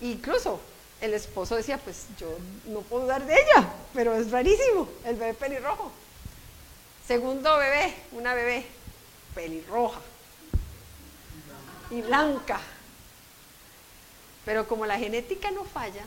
Incluso 0.00 0.60
el 1.00 1.14
esposo 1.14 1.56
decía, 1.56 1.78
pues 1.78 2.06
yo 2.16 2.28
no 2.66 2.82
puedo 2.82 3.02
dudar 3.02 3.26
de 3.26 3.34
ella, 3.34 3.68
pero 3.92 4.14
es 4.14 4.30
rarísimo, 4.30 4.88
el 5.04 5.16
bebé 5.16 5.34
pelirrojo. 5.34 5.90
Segundo 7.08 7.58
bebé, 7.58 7.92
una 8.12 8.34
bebé 8.34 8.64
pelirroja 9.34 10.00
y 11.90 12.02
blanca. 12.02 12.60
Pero 14.44 14.68
como 14.68 14.86
la 14.86 14.96
genética 14.96 15.50
no 15.50 15.64
falla, 15.64 16.04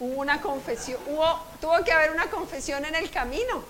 hubo 0.00 0.20
una 0.20 0.40
confesión, 0.40 0.98
hubo, 1.06 1.40
tuvo 1.60 1.84
que 1.84 1.92
haber 1.92 2.10
una 2.10 2.30
confesión 2.30 2.84
en 2.86 2.94
el 2.94 3.10
camino. 3.10 3.64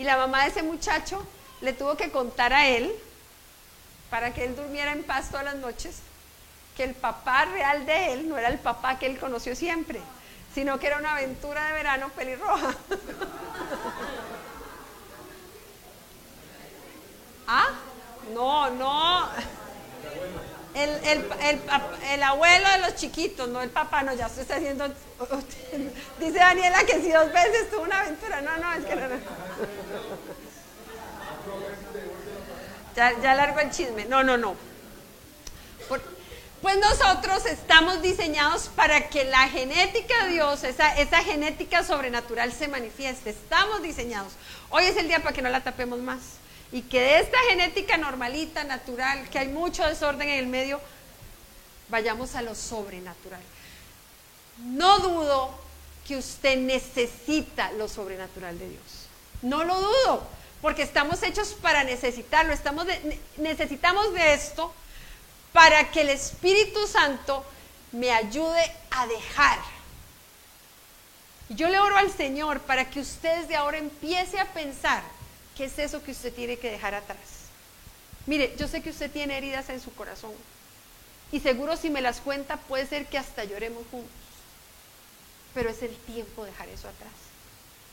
Y 0.00 0.04
la 0.04 0.16
mamá 0.16 0.44
de 0.44 0.48
ese 0.48 0.62
muchacho 0.62 1.22
le 1.60 1.74
tuvo 1.74 1.94
que 1.94 2.10
contar 2.10 2.54
a 2.54 2.66
él, 2.66 2.90
para 4.08 4.32
que 4.32 4.46
él 4.46 4.56
durmiera 4.56 4.92
en 4.92 5.04
paz 5.04 5.28
todas 5.28 5.44
las 5.44 5.56
noches, 5.56 5.98
que 6.74 6.84
el 6.84 6.94
papá 6.94 7.44
real 7.44 7.84
de 7.84 8.14
él 8.14 8.26
no 8.26 8.38
era 8.38 8.48
el 8.48 8.58
papá 8.58 8.98
que 8.98 9.04
él 9.04 9.18
conoció 9.18 9.54
siempre, 9.54 10.00
sino 10.54 10.78
que 10.78 10.86
era 10.86 10.96
una 10.96 11.12
aventura 11.12 11.66
de 11.66 11.72
verano 11.74 12.08
pelirroja. 12.16 12.74
¿Ah? 17.46 17.68
No, 18.32 18.70
no. 18.70 19.28
El, 20.74 22.22
abuelo 22.22 22.70
de 22.70 22.78
los 22.78 22.94
chiquitos, 22.94 23.48
no 23.48 23.60
el 23.60 23.70
papá, 23.70 24.02
no, 24.02 24.14
ya 24.14 24.28
se 24.28 24.42
está 24.42 24.56
haciendo. 24.56 24.86
Dice 26.18 26.38
Daniela 26.38 26.84
que 26.84 27.00
si 27.00 27.10
dos 27.10 27.32
veces 27.32 27.70
tuvo 27.70 27.82
una 27.82 28.00
aventura. 28.00 28.40
No, 28.40 28.56
no, 28.56 28.74
es 28.74 28.84
que 28.84 28.94
no. 28.94 29.02
Ya, 32.94 33.20
ya 33.20 33.34
largo 33.34 33.60
el 33.60 33.70
chisme. 33.70 34.04
No, 34.04 34.22
no, 34.22 34.36
no. 34.36 34.54
Pues 36.62 36.76
nosotros 36.76 37.46
estamos 37.46 38.02
diseñados 38.02 38.68
para 38.76 39.08
que 39.08 39.24
la 39.24 39.48
genética 39.48 40.24
de 40.24 40.32
Dios, 40.32 40.62
esa, 40.62 40.94
esa 40.98 41.22
genética 41.24 41.82
sobrenatural 41.82 42.52
se 42.52 42.68
manifieste. 42.68 43.30
Estamos 43.30 43.82
diseñados. 43.82 44.34
Hoy 44.68 44.84
es 44.84 44.96
el 44.98 45.08
día 45.08 45.20
para 45.20 45.34
que 45.34 45.40
no 45.40 45.48
la 45.48 45.62
tapemos 45.62 45.98
más. 46.00 46.39
Y 46.72 46.82
que 46.82 47.00
de 47.00 47.20
esta 47.20 47.38
genética 47.48 47.96
normalita, 47.96 48.64
natural, 48.64 49.28
que 49.28 49.38
hay 49.38 49.48
mucho 49.48 49.84
desorden 49.86 50.28
en 50.28 50.38
el 50.38 50.46
medio, 50.46 50.80
vayamos 51.88 52.34
a 52.36 52.42
lo 52.42 52.54
sobrenatural. 52.54 53.40
No 54.58 55.00
dudo 55.00 55.58
que 56.06 56.16
usted 56.16 56.58
necesita 56.58 57.72
lo 57.72 57.88
sobrenatural 57.88 58.58
de 58.58 58.68
Dios. 58.68 58.82
No 59.42 59.64
lo 59.64 59.80
dudo, 59.80 60.26
porque 60.62 60.82
estamos 60.82 61.22
hechos 61.22 61.56
para 61.60 61.82
necesitarlo. 61.82 62.52
Estamos 62.52 62.86
necesitamos 63.36 64.12
de 64.12 64.34
esto 64.34 64.72
para 65.52 65.90
que 65.90 66.02
el 66.02 66.10
Espíritu 66.10 66.86
Santo 66.86 67.44
me 67.92 68.12
ayude 68.12 68.72
a 68.90 69.06
dejar. 69.06 69.58
Yo 71.48 71.68
le 71.68 71.80
oro 71.80 71.96
al 71.96 72.12
Señor 72.12 72.60
para 72.60 72.88
que 72.88 73.00
usted 73.00 73.46
de 73.48 73.56
ahora 73.56 73.78
empiece 73.78 74.38
a 74.38 74.52
pensar 74.52 75.02
qué 75.60 75.66
es 75.66 75.78
eso 75.78 76.02
que 76.02 76.12
usted 76.12 76.32
tiene 76.32 76.56
que 76.56 76.70
dejar 76.70 76.94
atrás. 76.94 77.18
Mire, 78.24 78.54
yo 78.56 78.66
sé 78.66 78.80
que 78.80 78.88
usted 78.88 79.10
tiene 79.10 79.36
heridas 79.36 79.68
en 79.68 79.78
su 79.78 79.92
corazón 79.92 80.32
y 81.30 81.40
seguro 81.40 81.76
si 81.76 81.90
me 81.90 82.00
las 82.00 82.22
cuenta 82.22 82.56
puede 82.56 82.86
ser 82.86 83.04
que 83.08 83.18
hasta 83.18 83.44
lloremos 83.44 83.84
juntos. 83.90 84.10
Pero 85.52 85.68
es 85.68 85.82
el 85.82 85.94
tiempo 85.98 86.44
de 86.44 86.50
dejar 86.52 86.70
eso 86.70 86.88
atrás. 86.88 87.12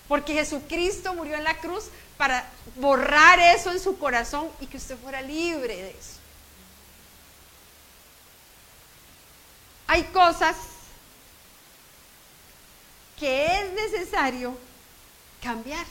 Porque 0.07 0.33
Jesucristo 0.33 1.13
murió 1.13 1.35
en 1.35 1.43
la 1.43 1.57
cruz 1.57 1.89
para 2.15 2.49
borrar 2.77 3.37
eso 3.39 3.73
en 3.73 3.81
su 3.81 3.97
corazón 3.97 4.47
y 4.61 4.67
que 4.67 4.77
usted 4.77 4.95
fuera 4.97 5.21
libre 5.21 5.75
de 5.75 5.89
eso. 5.89 6.17
hay 9.87 10.03
cosas 10.03 10.55
que 13.17 13.45
es 13.45 13.73
necesario 13.73 14.55
cambiar. 15.41 15.85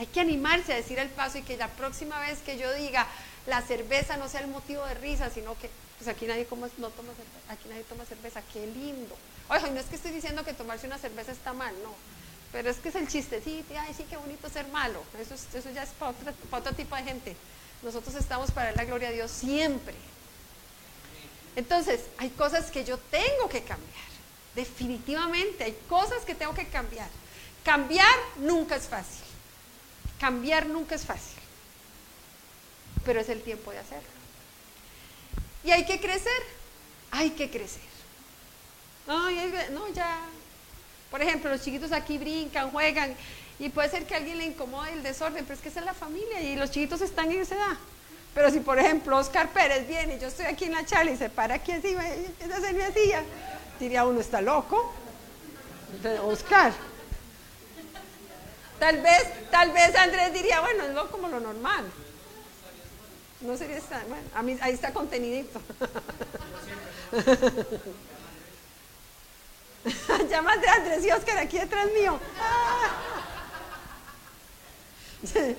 Hay 0.00 0.06
que 0.06 0.20
animarse 0.20 0.72
a 0.72 0.76
decir 0.76 0.98
el 0.98 1.10
paso 1.10 1.36
y 1.36 1.42
que 1.42 1.58
la 1.58 1.68
próxima 1.68 2.18
vez 2.20 2.38
que 2.38 2.56
yo 2.56 2.72
diga 2.72 3.06
la 3.46 3.60
cerveza 3.60 4.16
no 4.16 4.30
sea 4.30 4.40
el 4.40 4.46
motivo 4.46 4.82
de 4.86 4.94
risa, 4.94 5.28
sino 5.28 5.58
que 5.58 5.68
pues 5.98 6.08
aquí 6.08 6.24
nadie 6.24 6.46
no 6.78 6.88
toma 6.88 7.12
cerveza, 7.12 7.52
aquí 7.52 7.68
nadie 7.68 7.84
toma 7.84 8.06
cerveza, 8.06 8.40
qué 8.50 8.66
lindo. 8.66 9.14
Oye, 9.50 9.70
no 9.70 9.78
es 9.78 9.84
que 9.84 9.96
estoy 9.96 10.12
diciendo 10.12 10.42
que 10.42 10.54
tomarse 10.54 10.86
una 10.86 10.96
cerveza 10.96 11.32
está 11.32 11.52
mal, 11.52 11.74
no. 11.82 11.94
Pero 12.50 12.70
es 12.70 12.78
que 12.78 12.88
es 12.88 12.94
el 12.94 13.08
chistecito, 13.08 13.74
ay 13.78 13.92
sí, 13.92 14.06
qué 14.08 14.16
bonito 14.16 14.48
ser 14.48 14.68
malo. 14.68 15.02
Eso, 15.20 15.34
eso 15.34 15.70
ya 15.70 15.82
es 15.82 15.90
para 15.90 16.14
otro 16.50 16.72
tipo 16.72 16.96
de 16.96 17.02
gente. 17.02 17.36
Nosotros 17.82 18.14
estamos 18.14 18.50
para 18.52 18.72
la 18.72 18.86
gloria 18.86 19.10
a 19.10 19.12
Dios 19.12 19.30
siempre. 19.30 19.96
Entonces, 21.56 22.00
hay 22.16 22.30
cosas 22.30 22.70
que 22.70 22.86
yo 22.86 22.96
tengo 22.96 23.50
que 23.50 23.62
cambiar. 23.64 24.08
Definitivamente, 24.54 25.64
hay 25.64 25.78
cosas 25.90 26.24
que 26.24 26.34
tengo 26.34 26.54
que 26.54 26.68
cambiar. 26.68 27.10
Cambiar 27.62 28.16
nunca 28.38 28.76
es 28.76 28.88
fácil. 28.88 29.19
Cambiar 30.20 30.66
nunca 30.66 30.94
es 30.94 31.04
fácil. 31.04 31.40
Pero 33.04 33.20
es 33.20 33.28
el 33.30 33.42
tiempo 33.42 33.70
de 33.70 33.78
hacerlo. 33.78 34.08
Y 35.64 35.70
hay 35.70 35.86
que 35.86 35.98
crecer. 35.98 36.42
Hay 37.10 37.30
que 37.30 37.50
crecer. 37.50 37.82
no, 39.06 39.88
ya. 39.94 40.20
Por 41.10 41.22
ejemplo, 41.22 41.50
los 41.50 41.62
chiquitos 41.62 41.90
aquí 41.92 42.18
brincan, 42.18 42.70
juegan. 42.70 43.16
Y 43.58 43.68
puede 43.68 43.90
ser 43.90 44.06
que 44.06 44.14
a 44.14 44.18
alguien 44.18 44.38
le 44.38 44.46
incomode 44.46 44.92
el 44.92 45.02
desorden, 45.02 45.44
pero 45.44 45.54
es 45.54 45.60
que 45.60 45.68
esa 45.68 45.80
es 45.80 45.86
la 45.86 45.94
familia 45.94 46.40
y 46.40 46.56
los 46.56 46.70
chiquitos 46.70 47.00
están 47.00 47.30
en 47.30 47.40
esa 47.40 47.56
edad. 47.56 47.76
Pero 48.34 48.50
si, 48.50 48.60
por 48.60 48.78
ejemplo, 48.78 49.16
Oscar 49.18 49.50
Pérez 49.50 49.86
viene 49.88 50.16
y 50.16 50.20
yo 50.20 50.28
estoy 50.28 50.46
aquí 50.46 50.66
en 50.66 50.72
la 50.72 50.86
charla 50.86 51.10
y 51.10 51.16
se 51.16 51.28
para 51.28 51.56
aquí 51.56 51.72
encima 51.72 52.08
y 52.08 52.26
empieza 52.26 52.54
a 52.54 52.58
hacer 52.58 52.74
mi 52.74 52.82
silla, 52.94 53.22
diría 53.78 54.04
uno, 54.04 54.20
¿está 54.20 54.40
loco? 54.40 54.94
Oscar. 56.24 56.72
Tal 58.80 59.00
vez, 59.02 59.50
tal 59.50 59.70
vez 59.72 59.94
Andrés 59.94 60.32
diría, 60.32 60.62
bueno, 60.62 60.84
es 60.84 61.10
como 61.10 61.28
lo 61.28 61.38
normal. 61.38 61.84
No 63.42 63.54
sería 63.56 63.76
esta, 63.76 64.02
bueno, 64.08 64.24
a 64.34 64.40
ahí 64.64 64.74
está 64.74 64.92
contenidito. 64.92 65.60
Llamas 70.30 70.60
de 70.60 70.68
Andrés 70.68 71.04
y 71.04 71.10
Oscar 71.10 71.38
aquí 71.38 71.58
detrás 71.58 71.86
mío. 71.92 72.20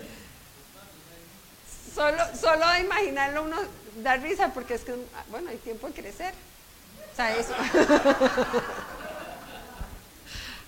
Solo, 1.94 2.24
solo 2.40 2.66
imaginarlo 2.80 3.44
uno 3.44 3.58
da 3.98 4.16
risa 4.16 4.54
porque 4.54 4.76
es 4.76 4.84
que, 4.84 4.96
bueno, 5.30 5.50
hay 5.50 5.58
tiempo 5.58 5.88
de 5.88 5.94
crecer. 5.94 6.34
O 7.12 7.16
sea, 7.16 7.36
eso. 7.36 7.54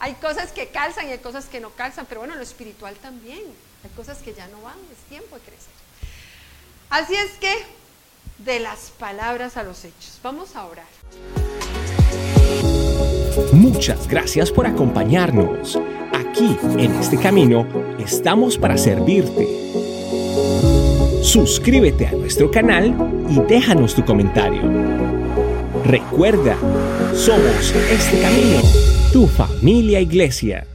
hay 0.03 0.15
cosas 0.15 0.51
que 0.51 0.67
calzan 0.67 1.07
y 1.07 1.11
hay 1.11 1.19
cosas 1.19 1.45
que 1.45 1.61
no 1.61 1.69
calzan, 1.69 2.05
pero 2.09 2.19
bueno, 2.19 2.35
lo 2.35 2.41
espiritual 2.41 2.93
también. 2.95 3.39
Hay 3.85 3.89
cosas 3.95 4.17
que 4.17 4.33
ya 4.33 4.45
no 4.49 4.61
van, 4.61 4.75
es 4.91 4.97
tiempo 5.07 5.35
de 5.35 5.41
crecer. 5.41 5.71
Así 6.89 7.15
es 7.15 7.31
que, 7.39 7.53
de 8.39 8.59
las 8.59 8.91
palabras 8.99 9.55
a 9.55 9.63
los 9.63 9.85
hechos. 9.85 10.19
Vamos 10.21 10.57
a 10.57 10.65
orar. 10.65 10.85
Muchas 13.53 14.05
gracias 14.09 14.51
por 14.51 14.67
acompañarnos. 14.67 15.79
Aquí, 16.11 16.57
en 16.77 16.95
este 16.95 17.17
camino, 17.17 17.65
estamos 17.97 18.57
para 18.57 18.77
servirte. 18.77 19.47
Suscríbete 21.23 22.07
a 22.07 22.11
nuestro 22.11 22.51
canal 22.51 22.93
y 23.29 23.39
déjanos 23.47 23.95
tu 23.95 24.03
comentario. 24.03 24.63
Recuerda, 25.85 26.57
somos 27.15 27.71
este 27.89 28.21
camino, 28.21 28.92
tu 29.13 29.27
familia 29.27 29.99
iglesia. 29.99 30.72